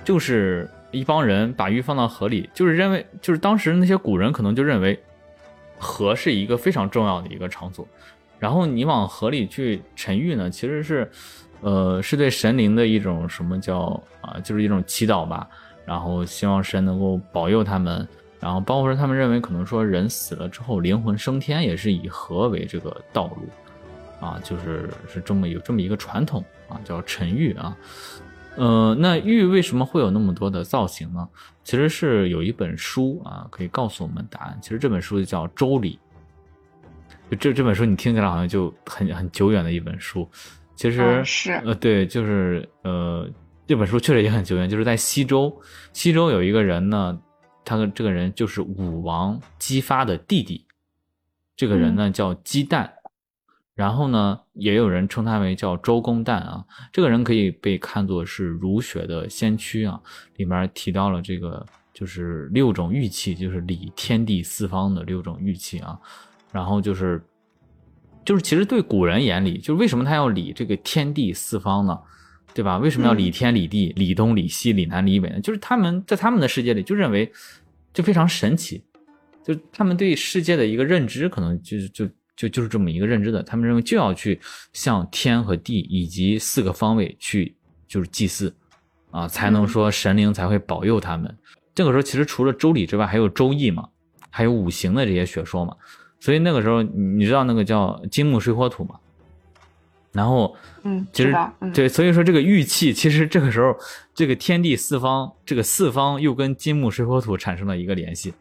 [0.04, 4.96] 就是一帮人把玉放到河里，就是认为就是当时那些古人可能就认为
[5.78, 7.88] 河是一个非常重要的一个场所，
[8.42, 11.08] 然后你往河里去沉玉呢，其实是
[11.60, 13.78] 呃是对神灵的一种什么叫
[14.20, 15.48] 啊，就是一种祈祷吧。
[15.86, 18.06] 然后希望神能够保佑他们，
[18.40, 27.76] 然后包括说他们认为可能说人死了之后灵魂升天也是以河为这个道路，啊，就是是这么有这么一个传统啊，叫沉玉啊，
[28.56, 31.28] 呃，那玉为什么会有那么多的造型呢？
[31.62, 34.58] 其实是有一本书啊，可以告诉我们答案。
[34.60, 35.98] 其实这本书就叫《周礼》，
[37.32, 40.28] 就这这本书你听起来好像就很很久远的一本书，
[40.76, 43.28] 其实是呃对，就是呃。
[43.64, 45.56] 这本书确实也很久远，就是在西周，
[45.94, 47.18] 西周有一个人呢，
[47.64, 50.66] 他的这个人就是武王姬发的弟弟，
[51.56, 52.90] 这个人呢叫姬旦，
[53.74, 56.62] 然后呢也有人称他为叫周公旦啊，
[56.92, 59.98] 这个人可以被看作是儒学的先驱啊，
[60.36, 61.64] 里面提到了这个
[61.94, 65.98] 就是六种玉器，就是理天地四方的六种玉器啊，
[66.52, 67.20] 然后就是
[68.24, 71.98] 就是其实对古人眼里，就是为什么他要理这个天地四方呢？
[72.54, 72.76] 对吧？
[72.76, 75.40] 为什么要理天理地理东理西理南理北呢？
[75.40, 77.32] 就是他们在他们的世界里就认为
[77.94, 78.84] 就非常神奇，
[79.42, 83.42] 就他们对世界的一个认知可能就是就就就是这么一个认知的。
[83.42, 84.38] 他们认为就要去
[84.74, 87.56] 向天和地以及四个方位去
[87.88, 88.54] 就是祭祀
[89.10, 91.34] 啊，才能说神灵才会保佑他们。
[91.74, 93.88] 这个时候其实除了周礼之外，还有周易嘛，
[94.28, 95.74] 还有五行的这些学说嘛。
[96.22, 98.94] 所以那个时候你知道那个叫金木水火土嘛？
[100.12, 100.54] 然后，
[100.84, 101.34] 嗯，其实
[101.74, 103.76] 对，所以说这个玉器，其实这个时候，
[104.14, 108.32] 这个天地四方，这个四方又跟金木水火土产生了一个联系。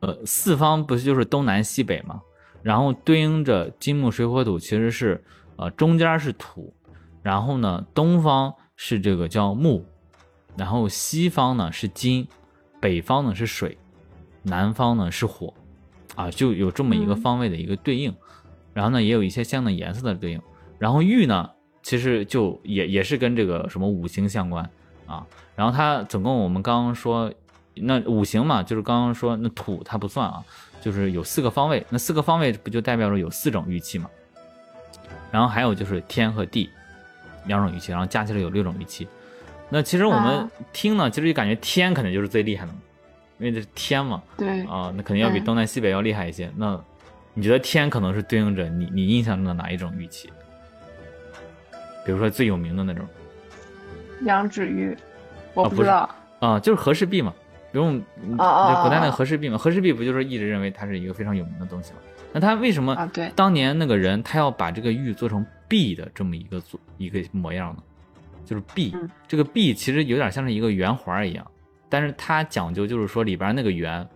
[0.00, 2.22] 呃，四方不是就是东南西北吗？
[2.62, 5.22] 然后对应着金木水火土，其实是
[5.56, 6.72] 呃中间是土，
[7.22, 9.84] 然后呢东方是这个叫木，
[10.56, 12.26] 然后西方呢是金，
[12.80, 13.76] 北方呢是水，
[14.44, 15.52] 南方呢是火，
[16.18, 18.12] 啊，就有这么一个方位的一个对应，
[18.74, 20.42] 然后呢也有一些相应的颜色的对应。
[20.76, 21.48] 然后玉呢，
[21.80, 24.68] 其实就也也是跟这个什么五行相关
[25.06, 25.24] 啊。
[25.54, 27.32] 然后它总共我们刚刚说，
[27.74, 30.42] 那五行嘛，就是刚刚说那土它不算啊，
[30.80, 34.10] 就是有四个方位，那四个方位不就代表着有四种玉器嘛？
[35.30, 36.68] 然后还有就是天和地
[37.46, 39.06] 两种玉器，然后加起来有六种玉器。
[39.70, 42.78] 那其实我们听呢，其实就感觉天肯定就是最厉害的嘛，
[43.38, 44.22] 因为这是天嘛。
[44.36, 44.62] 对。
[44.64, 46.50] 啊，那肯定要比东南西北要厉害一些。
[46.56, 46.78] 那
[47.34, 50.30] 你觉得天可能是对应着你你印象中的哪一种玉器？
[52.04, 53.06] 比如说最有名的那种，
[54.24, 54.96] 羊脂玉，
[55.54, 56.08] 我不知道
[56.40, 57.34] 啊，就是和氏璧嘛，
[57.70, 58.02] 不用
[58.38, 61.98] 啊古代那个和氏璧嘛，和氏璧不就是一直认为它是一个非常有名的东西吗？
[62.32, 63.08] 那他为什么啊？
[63.12, 67.82] 对，当年那个人他要把这个玉做成璧的这么一个做一个模样呢？
[68.44, 71.46] 就是璧，这个璧其实有点像是一个圆环一样，
[71.88, 74.08] 但是它讲究就是说里边那个圆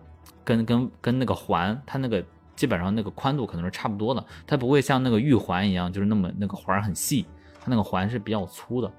[0.43, 2.23] 跟跟跟那个环，它那个
[2.55, 7.25] 基本上那个宽度可能是差不多的，它不会像那个玉环一样，就是那么那个环很细。
[7.59, 8.91] 它那个环是比较粗的，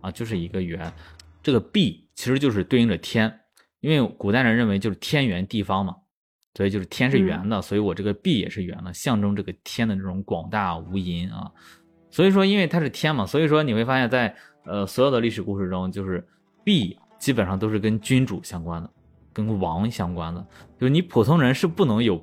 [0.00, 0.92] 啊，就是一个圆。
[1.42, 3.32] 这个壁其实就是对应着天，
[3.78, 5.94] 因为古代人认为就是天圆地方嘛，
[6.54, 11.50] 所以就是天是圆的，所以我这个壁也是圆的，象征这个天的这种广大无垠啊。
[12.10, 16.26] 所以说，因为它是天嘛，所以说你会发现在呃所有的历史故事中，就是
[16.64, 18.90] 壁基本上都是跟君主相关的，
[19.32, 20.44] 跟王相关的，
[20.76, 22.20] 就是你普通人是不能有。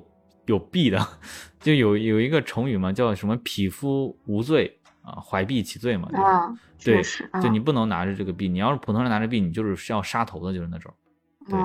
[0.48, 0.98] 有弊的，
[1.60, 6.08] 就有有一个成语嘛，叫什么“匹夫无罪啊，怀璧其罪”嘛。
[6.14, 6.50] 啊，
[6.82, 7.02] 对，
[7.42, 10.90] 就你不能拿着这个币，你要是普通人拿着币，你就是是要杀头的，就是那种。
[11.46, 11.58] 对，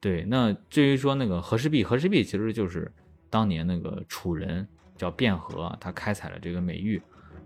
[0.00, 0.24] 对。
[0.26, 2.88] 那至于说那个和氏璧，和氏璧其实就是
[3.28, 4.64] 当年那个楚人
[4.96, 7.02] 叫卞和，他开采了这个美玉，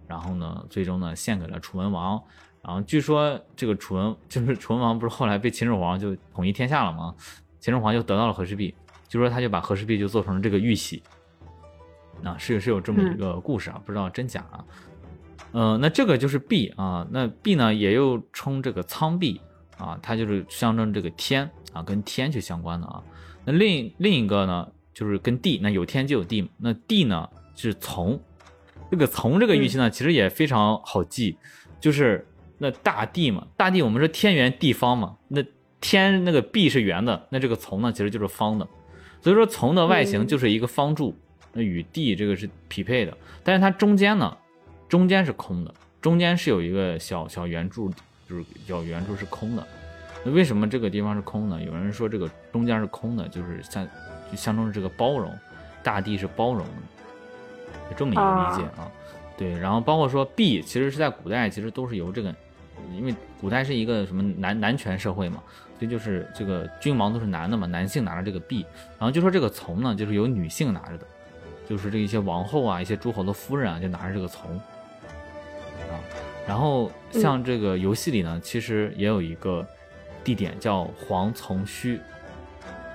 [0.07, 2.23] 然后呢，最终呢献给了楚文王。
[2.63, 7.15] 然后据说这个楚文 就是楚文王，不是后来被秦始皇就统一天下了吗？
[7.61, 8.75] 秦始皇就得到了和氏璧。
[9.09, 11.03] 就说他就把和氏璧就做成了这个玉玺，
[12.23, 14.63] 啊，是是有这么一个故事啊，不知道真假啊。
[15.53, 19.41] 呃，那这个就是璧啊，那璧呢也又称这个苍璧
[19.79, 23.03] 啊，它就是象征这个天啊，跟天去相关的啊。
[23.47, 26.47] 那另另一个呢就是跟地，那有天就有地。
[26.59, 28.21] 那地呢是从，
[28.91, 31.39] 这个从这个玉玺呢其实也非常好记，
[31.81, 32.28] 就是
[32.59, 35.43] 那大地嘛，大地我们说天圆地方嘛，那
[35.81, 38.67] 天那个璧是圆的，那这个从呢其实就是方的。
[39.21, 41.15] 所以说，从的外形就是一个方柱，
[41.53, 43.17] 那与地这个是匹配的。
[43.43, 44.37] 但是它中间呢，
[44.89, 47.93] 中间是空的，中间是有一个小小圆柱，
[48.29, 49.67] 就是小圆柱是空的。
[50.25, 51.61] 那为什么这个地方是空的？
[51.63, 53.87] 有人说这个中间是空的，就是像
[54.31, 55.37] 就象征着这个包容，
[55.83, 56.73] 大地是包容的，
[57.91, 58.91] 有这么一个理解啊。
[59.37, 62.35] 对，然后包括说 “b”，其实是在古代其实都是由这个，
[62.95, 65.43] 因为古代是一个什么男男权社会嘛。
[65.79, 68.67] 所以就是这个君王都是男的嘛，男性拿着这个璧，
[68.99, 71.07] 然后就说这个从呢，就是由女性拿着的，
[71.69, 75.95] 就是这一些王后啊，一些诸侯的夫人啊，就拿着这个从啊。
[76.49, 79.65] 然后像这个游戏里呢，其实也有一个
[80.25, 82.01] 地点叫黄从虚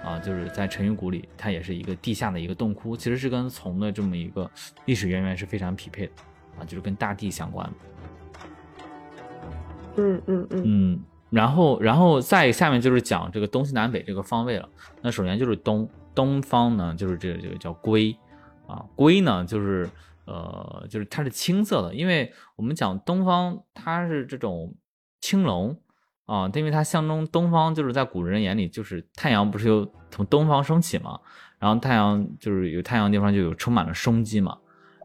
[0.03, 4.51] 啊，就是在沉鱼谷里，它也是一个地下的一个洞窟，其实是跟从的这么一个
[4.83, 6.11] 历史渊源是非常匹配的
[6.59, 7.71] 啊，就是跟大地相关。
[9.97, 11.03] 嗯嗯嗯。
[11.29, 14.69] 然后，然后再下面就是讲这个东西南北这个方位了。
[15.01, 18.15] 那首先就是东东方呢，就是这个这个叫龟
[18.67, 19.89] 啊，龟呢就是
[20.25, 24.75] 呃就是它是青色的，因为我们讲东方它是这种
[25.21, 25.75] 青龙
[26.27, 31.19] 啊，因为它象征东方，就是在古人眼里就是太阳不是有从东方升起嘛，
[31.57, 34.55] 然后太阳就是有太阳地方就有充满了生机嘛，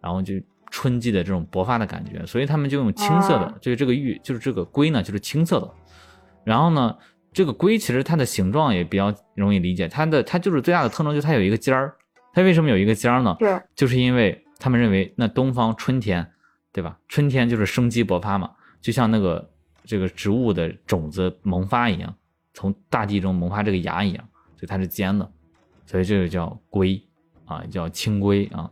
[0.03, 0.35] 然后就
[0.71, 5.71] 春季的这种勃发的感觉，所以他们就用青色的，就是这个玉就是这个龟呢就是青色的。
[6.45, 6.97] 然后呢，
[7.33, 11.95] 这个龟其实它的形状也比较容易理解，它的它就是最大的特征就是它有一个尖儿。
[12.33, 13.35] 它为什么有一个尖儿呢？
[13.39, 16.25] 对，就是因为他们认为那东方春天，
[16.73, 16.97] 对吧？
[17.09, 18.51] 春天就是生机勃发嘛，
[18.81, 19.51] 就像那个
[19.85, 22.15] 这个植物的种子萌发一样，
[22.55, 24.25] 从大地中萌发这个芽一样，
[24.57, 25.29] 所以它是尖的，
[25.87, 27.03] 所以这个叫龟
[27.47, 28.71] 啊，叫青龟啊。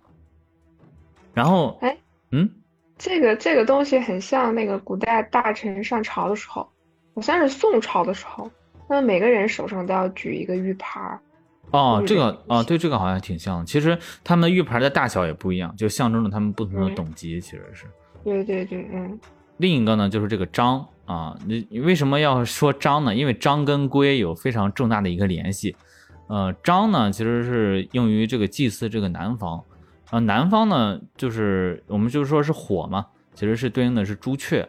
[1.37, 1.95] 然后，哎，
[2.31, 2.49] 嗯，
[2.97, 6.67] 这个这个东西很像那个古代大臣上朝的时候。
[7.15, 8.51] 好像是宋朝的时候，
[8.91, 11.19] 那每个人手上都要举一个玉牌儿。
[11.71, 13.65] 哦，这个啊，对，这个好像挺像。
[13.65, 17.41] 其实他们的玉牌的大小也不一样，就象征着他们不同的等级。
[17.41, 17.87] 其实是。
[18.23, 19.19] 对对对，嗯。
[19.57, 23.15] 另一个呢，就是这个章啊，你你为什么要说章呢？
[23.15, 25.75] 因为章跟龟有非常重大的一个联系。
[26.29, 29.65] 呃，章呢，其实是用于这个祭祀这个南方。
[30.11, 34.69] 啊，南方呢，就是我们就是说是火嘛，其实是对应的是朱雀。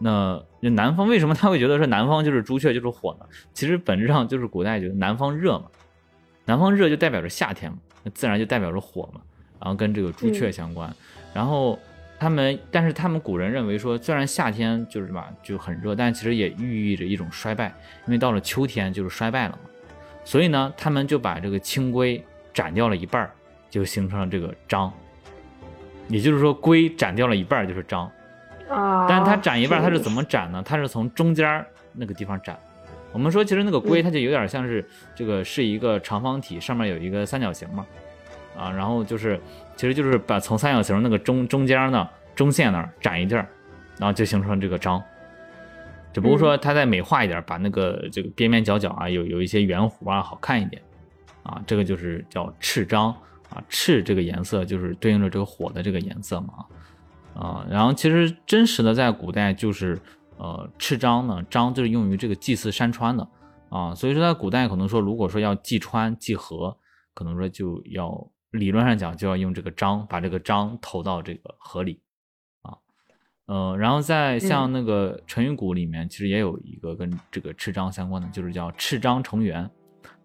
[0.00, 3.26] 那南方为什么他会觉得说南方就是朱雀就是火呢？
[3.52, 5.66] 其实本质上就是古代觉得南方热嘛，
[6.44, 9.20] 南方热就代表着夏天嘛，那自然就代表着火嘛，
[9.60, 10.94] 然后跟这个朱雀相关。
[11.34, 11.78] 然后
[12.18, 17.74] 他们，但是他们古人认为说，虽然夏天就是吧就很热，但其实也寓意着一种衰败，
[18.06, 19.58] 因为到了秋天就是衰败了嘛。
[20.24, 22.24] 所以呢，他们就把这个青龟
[22.54, 23.30] 斩掉了一半，
[23.70, 24.92] 就形成了这个章。
[26.08, 28.10] 也就是说，龟斩掉了一半就是章。
[28.68, 29.06] 啊！
[29.08, 30.62] 但是它斩一半，它是怎么斩呢？
[30.64, 32.58] 它是从中间那个地方斩。
[33.12, 37.86] 我们说，其实那个龟它就有点像是这个是一个长方体，上面有一个三角形嘛。
[38.56, 39.40] 啊，然后就是，
[39.76, 43.46] 其实就是把从三角形那个中中间呢中线那儿斩一地儿，
[43.98, 45.02] 然后就形成这个章。
[46.12, 50.82] 只不过说它再美化一点，把那个这个边边角角啊有有一些圆弧啊好看一点。
[51.42, 53.14] 啊，这个就是叫赤章
[53.50, 56.66] 啊，赤这个颜色就是对应着这个火的这个颜色嘛。
[57.34, 59.96] 啊，然后其实真实的在古代就是，
[60.38, 63.28] 呃，赤章呢，章就是用于这个祭祀山川的
[63.68, 66.76] 啊，所以说在古代可能说，如果说要祭川祭河，
[67.14, 72.00] 可能说就要理论上讲就要用这个章，把这个章投到这个河里，
[72.62, 72.74] 啊，
[73.46, 79.70] 呃，然后在像那个成语谷里面，其实也有一个跟这个赤章相关的，就是叫赤章成员。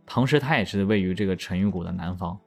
[0.05, 2.37] 同时，它也是位于这个成语谷的南方，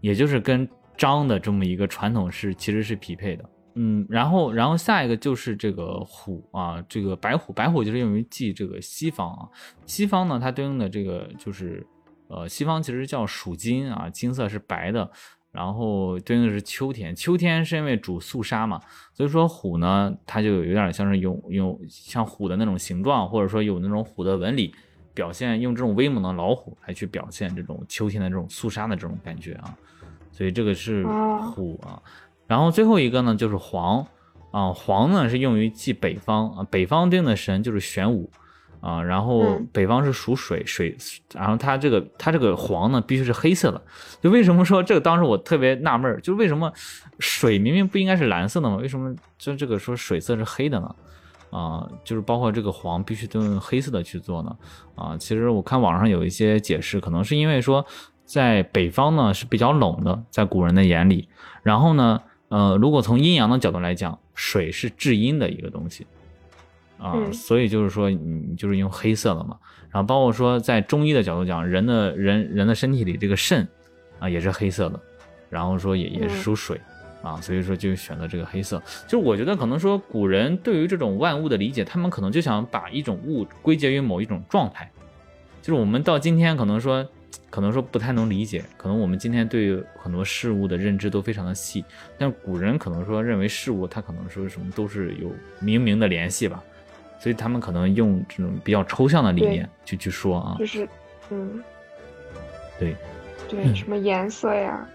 [0.00, 3.44] 也就是跟章的这么一个传统是其实是匹配的。
[3.74, 9.48] 嗯，然后，然后下一个就是这个虎啊，这个白虎，白虎就是用于记这个西方啊。
[9.86, 11.86] 西方呢，它对应的这个就是，
[12.26, 15.08] 呃，西方其实叫属金啊，金色是白的，
[15.52, 18.80] 然后对应的是秋天，秋天是因为主肃杀嘛，
[19.14, 24.74] 所以说虎呢，它就有点像是有有像虎的那种形状，或者说有那种虎的纹理，
[25.14, 29.76] 表现用这种威猛的老虎来去表现这种秋天的这种肃杀的这种感觉啊，
[30.40, 31.04] 所以这个是
[31.52, 32.00] 虎啊。
[32.46, 34.06] 然后最后一个呢，就是黄，
[34.52, 38.30] 啊，黄呢是用于祭北方啊，北方定的神就是玄武，
[38.80, 40.96] 啊，然后北方是属水，水，
[41.34, 43.82] 然后它这个它这个黄呢必须是黑色的，
[44.22, 46.72] 就为什么说这个当时我特别纳闷，就是为什么
[47.18, 48.76] 水明明不应该是蓝色的吗？
[48.76, 50.94] 为什么就这个说水色是黑的呢？
[51.50, 54.56] 啊，就是包括这个黄必须都用黑色的去做呢？
[54.94, 57.84] 啊，其实我看网上有一些解释，可能是因为说
[58.30, 61.28] 在北方呢是比较冷的，在古人的眼里，
[61.62, 62.20] 然后呢。
[62.50, 66.04] 呃，如果从阴阳的角度来讲，水是至阴的一个东西
[66.98, 69.56] 啊，所以就是说，你就是用黑色的嘛。
[69.88, 73.64] 然后包括说，在中医的角度讲，人的人人的身体里这个肾
[74.18, 75.00] 啊也是黑色的，
[75.48, 76.80] 然后说也也是属水
[77.22, 78.82] 啊，所以说就选择这个黑色。
[79.06, 84.90] 就是我觉得可能说，古人对于这种万物的理解，他们可能就想把一种物归结于某一种状态，
[85.62, 87.06] 就是我们到今天可能说。
[87.48, 91.84] 可能说不太能理解，可能我们今天对很多事物的认知都非常的细，
[92.18, 96.62] 但古人可能说认为事物它可能说什么都是有明明的联系吧，
[97.18, 100.88] 所以他们可能用这种比较抽象的理念去去说啊，就是
[101.30, 101.62] 嗯，
[102.78, 102.96] 对。
[103.48, 104.86] 对，什么颜色呀，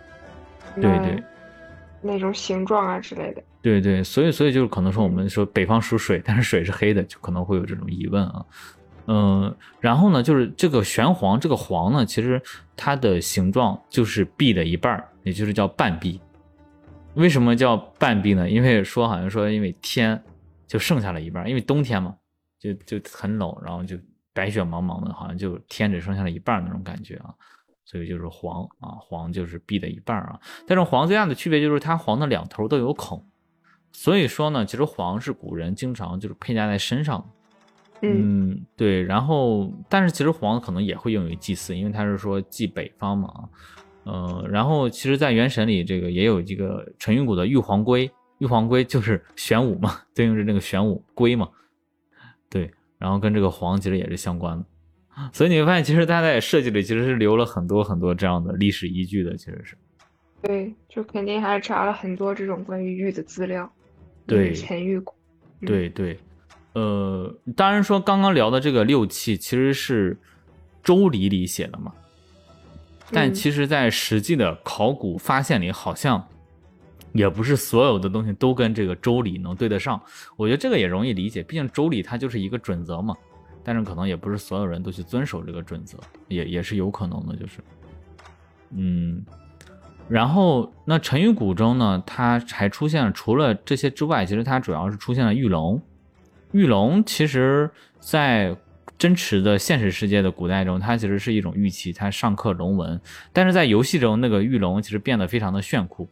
[0.76, 1.22] 对对，
[2.02, 8.46] 那种形状啊之类的，对对，所以所以就是可能说我们说北方属水，但是水是黑的，就可能会有这种疑问啊。
[9.08, 12.42] 嗯，然后呢，就是这个玄黄，这个黄呢，其实
[12.76, 16.20] 它的形状就是币的一半儿，也就是叫半币。
[17.14, 18.50] 为什么叫半币呢？
[18.50, 20.22] 因为说好像说，因为天
[20.68, 22.16] 就剩下了一半，因为冬天嘛，
[22.60, 23.96] 就就很冷，然后就
[24.34, 27.34] 白雪茫茫的，好像就天只剩下了一半那种感觉啊，
[27.86, 30.40] 所以就是黄啊，黄就是币的一半啊。
[30.68, 33.24] 但是黄最大的区别就是它黄的两头都有孔，
[33.92, 37.26] 所以说呢，其实黄是古人经常就是佩戴在身上的。
[38.14, 43.50] 嗯，对，然后，但是其实黄可能也会用于祭祀，因为他是说祭北方嘛，
[44.04, 51.50] 呃，然后其实，在原神里，这个也有一个陈云谷的玉皇龟，玉皇龟就是 玄武嘛，对应着那个玄武龟嘛，
[52.50, 54.66] 对，然后跟这个黄其实也是相关的，
[55.32, 59.78] 所以你会发现，其实它在设计里其实是留了很多很多这样的历史依据的，其实是，
[60.42, 63.72] 对，就肯定还是查了很多这种关于玉的资料，
[64.26, 65.14] 对，陈玉谷，
[65.62, 66.20] 对对。
[66.76, 70.14] 呃，当然说刚刚聊的这个六气其实是
[70.84, 71.94] 《周礼》里写的嘛，
[73.12, 76.28] 但其实，在实际的考古发现里，好像
[77.14, 80.02] 也不是所有的东西都跟这个《周礼》能对得上。
[80.36, 83.16] 我觉得这个也容易理解，毕竟《周礼》它就是一个准则嘛，
[83.64, 85.98] 但是可能也不是所有人都去遵守这个准则，
[86.28, 87.60] 也也是有可能的，就是，
[88.72, 89.24] 嗯，
[90.10, 95.82] 然后那陈鱼谷中呢，它还出现了除了这些之外，其实它主要是出现了玉龙。
[96.52, 97.70] 玉龙其实，
[98.00, 98.56] 在
[98.98, 103.00] 真实的现实世界的古代中，它其实是一种玉器，它上刻龙纹。
[103.34, 106.08] 但是在游戏中，那个玉龙其实变得非常的炫酷，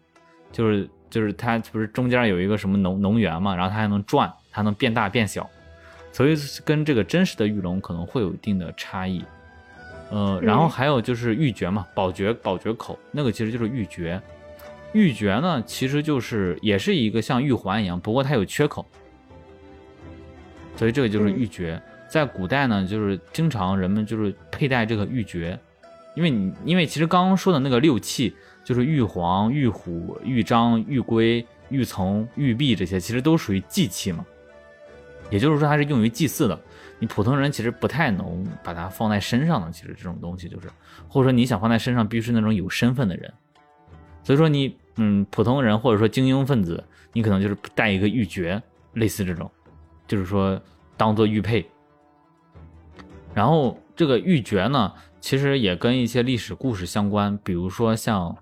[0.51, 5.49] 就是就是它不是中间有一个什么农农园嘛，然后它还能转，它能变大变小，
[6.11, 9.23] 所以跟这个真实的玉龙可能会有一定的差异。
[10.09, 14.19] 呃，然后还有就是玉珏嘛，宝珏宝珏口那个其实就是玉珏。
[14.91, 18.85] 玉珏呢，其实就是也是一个像玉环一样，不过它有缺口。
[20.75, 25.57] 所以这个就是玉珏，在古代呢，就是经常人们就是佩戴这个玉珏，
[26.15, 34.25] 因为你因为其实刚刚说的那个六器，就是玉皇、玉虎、玉章、玉龟、玉琮、玉璧这些，其实都属于祭器嘛，
[35.29, 36.59] 也就是说它是用于祭祀的。
[36.99, 40.69] 你普通人其实不太能把它放在身上的，其实这种东西就是，
[41.07, 43.33] 或者说你想放在身上，必须是那种有身份的人。
[44.23, 48.61] 所以说你嗯，普通人或者说精英分子，你可能就是带一个玉珏，
[48.93, 49.51] 类似这种。
[50.13, 50.61] 就是说，
[50.95, 51.67] 当做玉佩。
[53.33, 58.37] 然后这个玉珏呢，其实也跟一些历史故事相关，比如说像，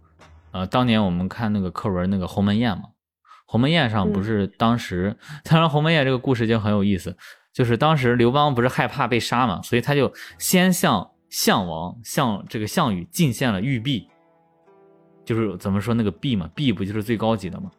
[0.51, 2.89] 呃，当年我们看那个课文那个鸿门宴嘛，
[3.45, 5.15] 鸿门宴上不是当时，
[5.49, 7.15] 当然鸿门宴这个故事就很有意思，
[7.53, 14.09] 就是当时刘邦不是害怕被杀嘛，所以他就先向项王向这个项羽进献了玉璧，
[15.23, 17.71] 就是怎么说那个璧嘛，璧不就是最高级的嘛，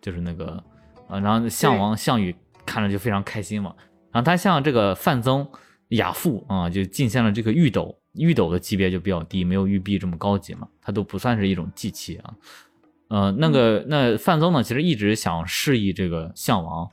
[0.00, 0.64] 就是那个。
[1.06, 2.34] 啊，然后项王项羽
[2.64, 3.74] 看着就非常开心嘛。
[4.12, 5.46] 然后他像这个范增、
[5.88, 12.34] 亚父啊，就进献了这个玉斗，玉斗的级别就比较低，没有玉璧这么高级嘛，它都不算是一种祭器啊。
[13.08, 16.90] 呃，那个那范增呢，其实一直想示意这个项王，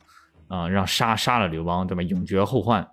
[0.48, 2.02] 啊，让杀杀了刘邦，对吧？
[2.02, 2.86] 永绝后患。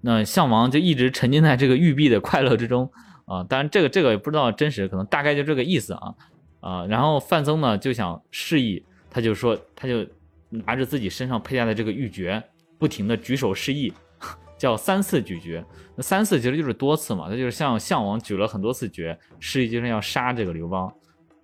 [0.00, 2.88] 那项王就一直沉浸在这个玉璧的快乐之中
[3.24, 3.42] 啊。
[3.42, 6.14] 当然，这个这个也不知道真实，可能大概就这个意思啊
[6.60, 6.86] 啊。
[6.86, 10.06] 然后范增呢就想示意，他就说，他就
[10.48, 12.42] 拿着自己身上佩戴的这个玉珏，
[12.78, 13.92] 不停的举手示意，
[14.58, 15.64] 叫三次举珏。
[15.96, 20.92] 那三次其实就是多次嘛，他就是向项王举了很多次珏，示意就是要杀这个刘邦。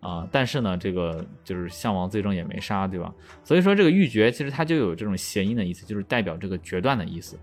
[0.01, 3.11] 啊，但是呢，这个就是项王最终也没杀，对吧？
[3.43, 7.39] 所以说这个玉珏其实它就有这种谐音的意思，就是代表这个决断的意思，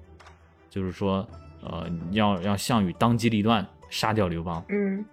[0.70, 1.28] 就是说，
[1.64, 4.64] 呃，要让项羽当机立断杀掉刘邦。
[4.70, 5.04] 嗯，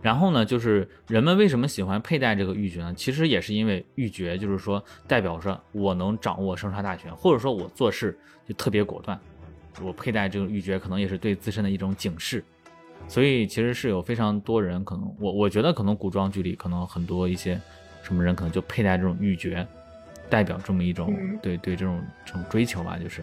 [0.00, 2.94] 然后呢，就是人们为什么喜欢佩戴这个玉珏呢？
[2.94, 9.18] 其实也是因为玉珏就是说代表着我能掌握生杀大权，或者说我做事就特别果断。
[9.82, 12.42] 我佩戴这个玉珏，可能也是对自身的一种警示。
[13.06, 17.60] 所以其实是有非常多人可能，我我觉得可能古装剧里可能很多一些
[18.02, 19.64] 什么人可能就佩戴这种玉珏，
[20.28, 23.22] 代表这么一种对对这种这种追求吧，就是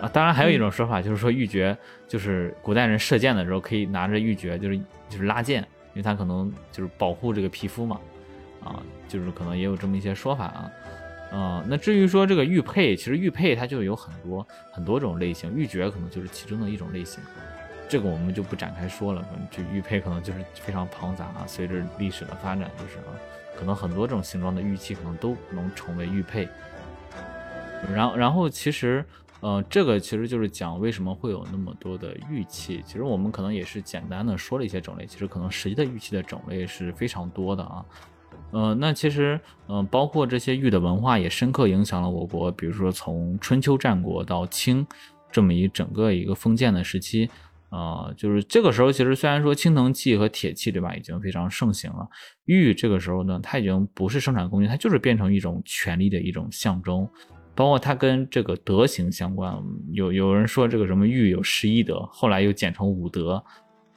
[0.00, 1.76] 啊，当然还有一种说法就是说玉珏
[2.08, 4.76] 就是古代人射箭的时候可以拿着玉珏，就是
[5.08, 8.00] 就是拉箭，因为它可能就是保护这个皮肤嘛，
[8.62, 10.72] 啊，就是可能也有这么一些说法啊，
[11.32, 17.22] 啊，那至于说这个玉佩，其实玉佩它就有很多很多种类型，玉珏可能就是其中的一种类型。
[17.88, 21.44] 这个我们就不展开说了，就玉佩可能就是非常庞杂啊。
[21.46, 23.12] 随着历史的发展，就是啊，
[23.56, 26.48] 可能很多这种形状的玉器可能都能成为玉佩。
[27.94, 29.04] 然后，然后其实，
[29.44, 32.82] 呃，这个其实就是讲为什么会有那么多的玉器。
[32.86, 37.84] 其实我们可能也是简单的说了一些种类，其实可能实际的玉器的种类是非常多的啊。
[38.52, 39.38] 呃，那其实，
[39.68, 44.86] 嗯，包括这些玉的文化也深刻影响了我国，比如说从春秋战国到清
[45.30, 47.28] 这么一整个一个封建的时期。
[47.68, 52.08] 啊，就是这个时候，其实虽然说青铜器和铁器，对吧，已经非常盛行了。
[52.44, 57.06] 玉这个时候呢，它已经不是生产工具，它就是变成一种权力的一种象征，
[57.54, 59.56] 包括它跟这个德行相关。
[59.92, 63.42] 有有人说这个什么玉有十一德，后来又简称五德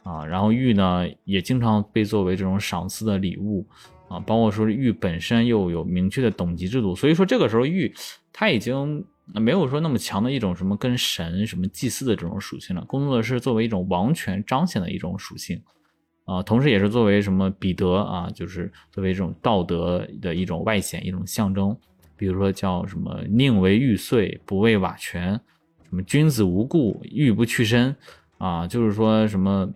[0.04, 0.26] 啊。
[0.26, 3.68] 然后玉呢，也经常被作为这种赏赐的礼物
[4.10, 7.94] 啊，包括说玉本身又有明确的等级制度，所以说这个时候玉
[8.32, 9.04] 它已经。
[9.36, 15.62] 没有说那么强的一种什么跟神什么祭祀的这种属性了，更多的是作为一种王权彰显的一种属性，
[16.24, 21.78] 啊，同时也是作为什么彼得啊，就是作为这种道德的一种外显一种象征，
[22.18, 25.32] 比如说叫什么宁为玉碎，不为瓦全，
[25.88, 27.96] 什么君子无故玉不去身，
[28.38, 29.70] 啊，就是说什么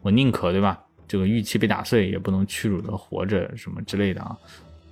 [0.00, 4.38] 我宁可对吧，这个玉器被打碎也不能屈辱的活着什么之类的啊，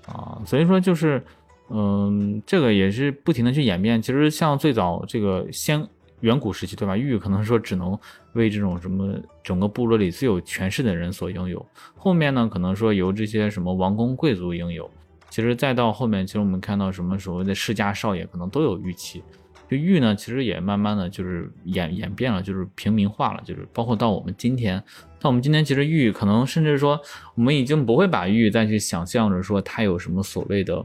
[0.07, 1.23] 啊，所以说就是。
[1.69, 4.01] 嗯，这个也是不停的去演变。
[4.01, 5.85] 其实像最早这个先
[6.21, 6.97] 远古时期，对吧？
[6.97, 7.99] 玉可能说只能
[8.35, 11.67] 为这种什么整个部落里最有权势的人所拥有。
[11.97, 14.89] 后面呢，可能说由这些什么王公贵族拥有。
[15.37, 19.23] 其实再到后面，其实我们看到什么所谓的世家少爷可能都有玉器。
[19.69, 23.43] 就玉呢，其实也慢慢的就是演演变了，就是平民化了。
[23.45, 24.83] 就是包括到我们今天，
[25.21, 26.99] 到我们今天，其实玉可能甚至说
[27.35, 30.83] 我们已经不会把玉再去想象着说它有什么所谓的。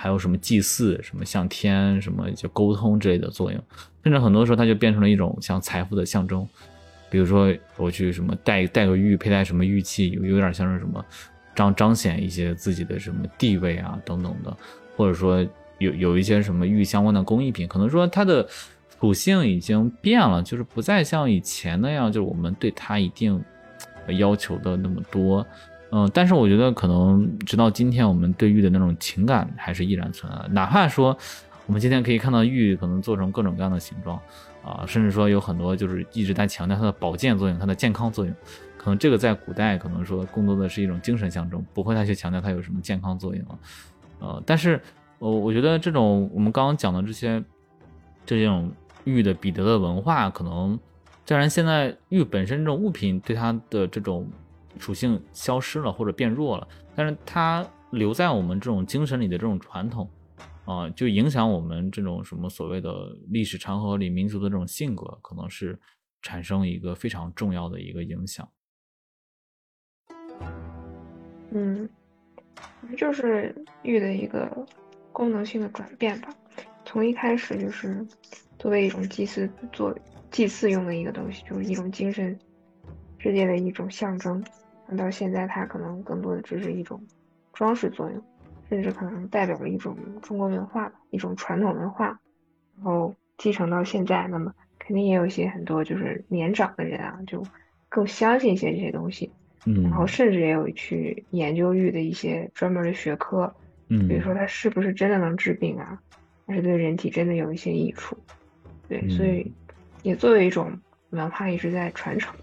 [0.00, 3.60] 还有什么祭祀、什么向天、什么就沟通之类的作用，
[4.04, 6.48] 甚至很多时候它就变成了一种像财富的象征。
[7.10, 11.04] 比如说我去什么戴戴个玉，佩戴什么玉器，有有点像是什么
[11.58, 14.56] 彰彰显一些自己的什么地位啊等等的，
[14.96, 15.44] 或者说
[15.78, 18.46] 有有一些什么玉相关的工艺品，可能说它的
[19.00, 23.42] 属性已经变了，就是不再像以前那样，就是我们对它一定
[24.06, 25.44] 要求的那么多。
[25.90, 30.48] 嗯，但是我觉得可能直到今天，我们对玉的那种情感还是依然存在。
[30.50, 31.16] 哪怕说
[31.66, 34.16] 我们今天可以看到玉可能做成各种各样的形状，
[34.62, 38.32] 啊，甚至说有很多就是一直在强调它的保健作用、它的健康作用。
[38.78, 43.58] 可能这个在古代可能说更多的是一种精神象征，不会再去强调它有什么健康作用了。
[44.20, 44.80] 呃，但是
[45.18, 47.44] 呃，我觉得这种我们刚刚讲的这些
[48.24, 48.72] 这种
[49.04, 50.80] 玉的彼得的文化，可能
[51.26, 54.26] 虽然现在玉本身这种物品对它的这种。
[54.78, 60.08] 属性消失了或者变弱了，但是它留在我们这种精神里的这种传统，
[60.66, 65.76] 啊，就影响我们这种什么所谓的历史长河里民族的这种性格，可能是
[66.22, 68.48] 产生一个非常重要的一个影响。
[71.50, 71.88] 嗯，
[72.96, 74.66] 就是玉的一个
[75.12, 76.28] 功能性的转变吧，
[76.84, 78.06] 从一开始就是
[78.58, 79.96] 作为一种祭祀做
[80.30, 82.38] 祭祀用的一个东西，就是一种精神
[83.18, 84.44] 世界的一种象征。
[84.96, 86.98] 到现在，它可能更多的只是一种
[87.52, 88.22] 装饰作用，
[88.70, 92.18] 甚至可能代表了一种中国文化吧，一种传统文化。
[92.76, 97.42] 然后继承到现在，那么肯定也有一些很多就是年长的人啊，就
[97.90, 99.30] 更相信一些这些东西，
[99.64, 103.52] 嗯，然后甚至也有去研究玉的一些专门的学科，
[103.88, 105.98] 嗯，比如说它是不是真的能治病啊，
[106.46, 108.16] 还是对人体真的有一些益处，
[108.88, 109.52] 对，所以
[110.02, 110.72] 也作为一种
[111.10, 112.34] 文化一直在传承。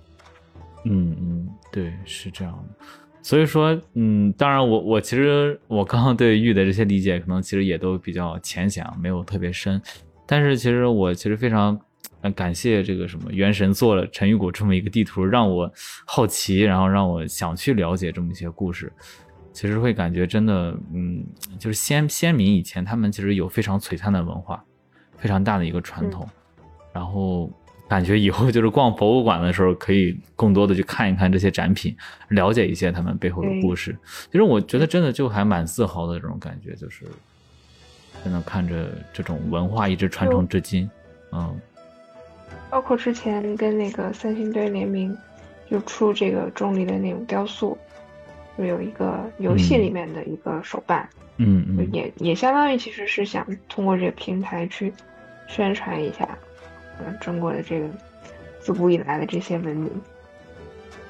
[0.83, 2.85] 嗯嗯，对，是这样的。
[3.23, 9.81] 所以说，嗯，当然我我其实我刚刚对玉的这些理解，可能其实也都比较浅显，没有特别深。
[10.27, 11.79] 但是其实我其实非常
[12.33, 15.71] 感谢这个什么元神做了陈玉谷这么一个地图，让我
[16.05, 18.91] 好奇，然后让我想去了解这么一些故事。
[19.53, 21.25] 其实会感觉真的，嗯，
[21.57, 24.63] 就是先先民以前他们其实有非常璀璨的文化，
[25.17, 26.27] 非常大的一个传统，
[26.93, 27.51] 然后。
[27.87, 31.95] 感觉以后就是逛博物馆的时候，可以更多的去看一看这些展品，
[32.29, 33.95] 了解一些他们背后的故事。
[34.31, 37.05] 其实我觉得真的就还蛮自豪的这种感觉，就是
[38.23, 40.89] 真的看着这种文化一直传承至今。
[41.31, 41.61] 嗯，
[42.75, 45.17] 包括之前跟那个三星堆联名，
[45.71, 47.77] 就出这个钟离的那种雕塑，
[48.57, 51.07] 就有一个游戏里面的一个手办。
[51.37, 54.91] 嗯嗯，也也相当于其实是想通过这个平台去
[55.47, 56.27] 宣传一下。
[56.99, 57.87] 嗯，中国的这个
[58.59, 59.89] 自古以来的这些文明，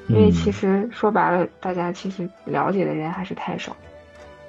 [0.07, 3.75] 因为其实说白了，大家其实了解的人还是太少。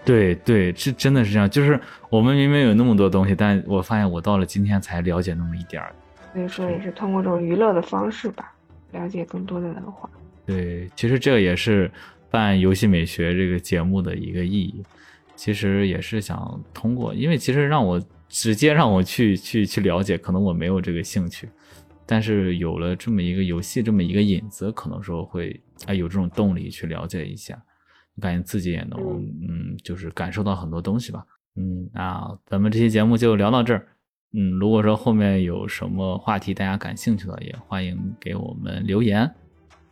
[0.04, 1.48] 对对，是真的是这样。
[1.48, 5.94] 就是我们明明有那么多东西，但我发现我到了今天才了解那么一点儿。
[6.36, 8.54] 所以说，也是通过这种娱乐的方式吧，
[8.92, 10.08] 了解更多的文化。
[10.44, 11.90] 对，其实这个也是
[12.30, 14.84] 办游戏美学这个节目的一个意义。
[15.34, 18.00] 其实也是想通过，因为其实让我。
[18.28, 21.48] 直接让我去去去了解，可能我没有这个兴趣，
[22.04, 27.56] 但是有了这么一个游戏，这么一个引子，可能说会哎有这种动力去了解一下，
[28.20, 28.98] 感觉自己也能
[29.48, 31.24] 嗯，就是感受到很多东西吧。
[31.54, 33.86] 嗯，那咱们这期节目就聊到这儿。
[34.32, 39.30] 嗯，如果说后面有什么话题大家感兴趣的，也欢迎给我们留言。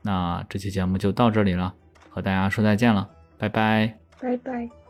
[0.03, 1.75] 那这期节目就到这里了，
[2.11, 3.09] 和大家说再见了，
[3.39, 4.84] 拜拜，拜拜。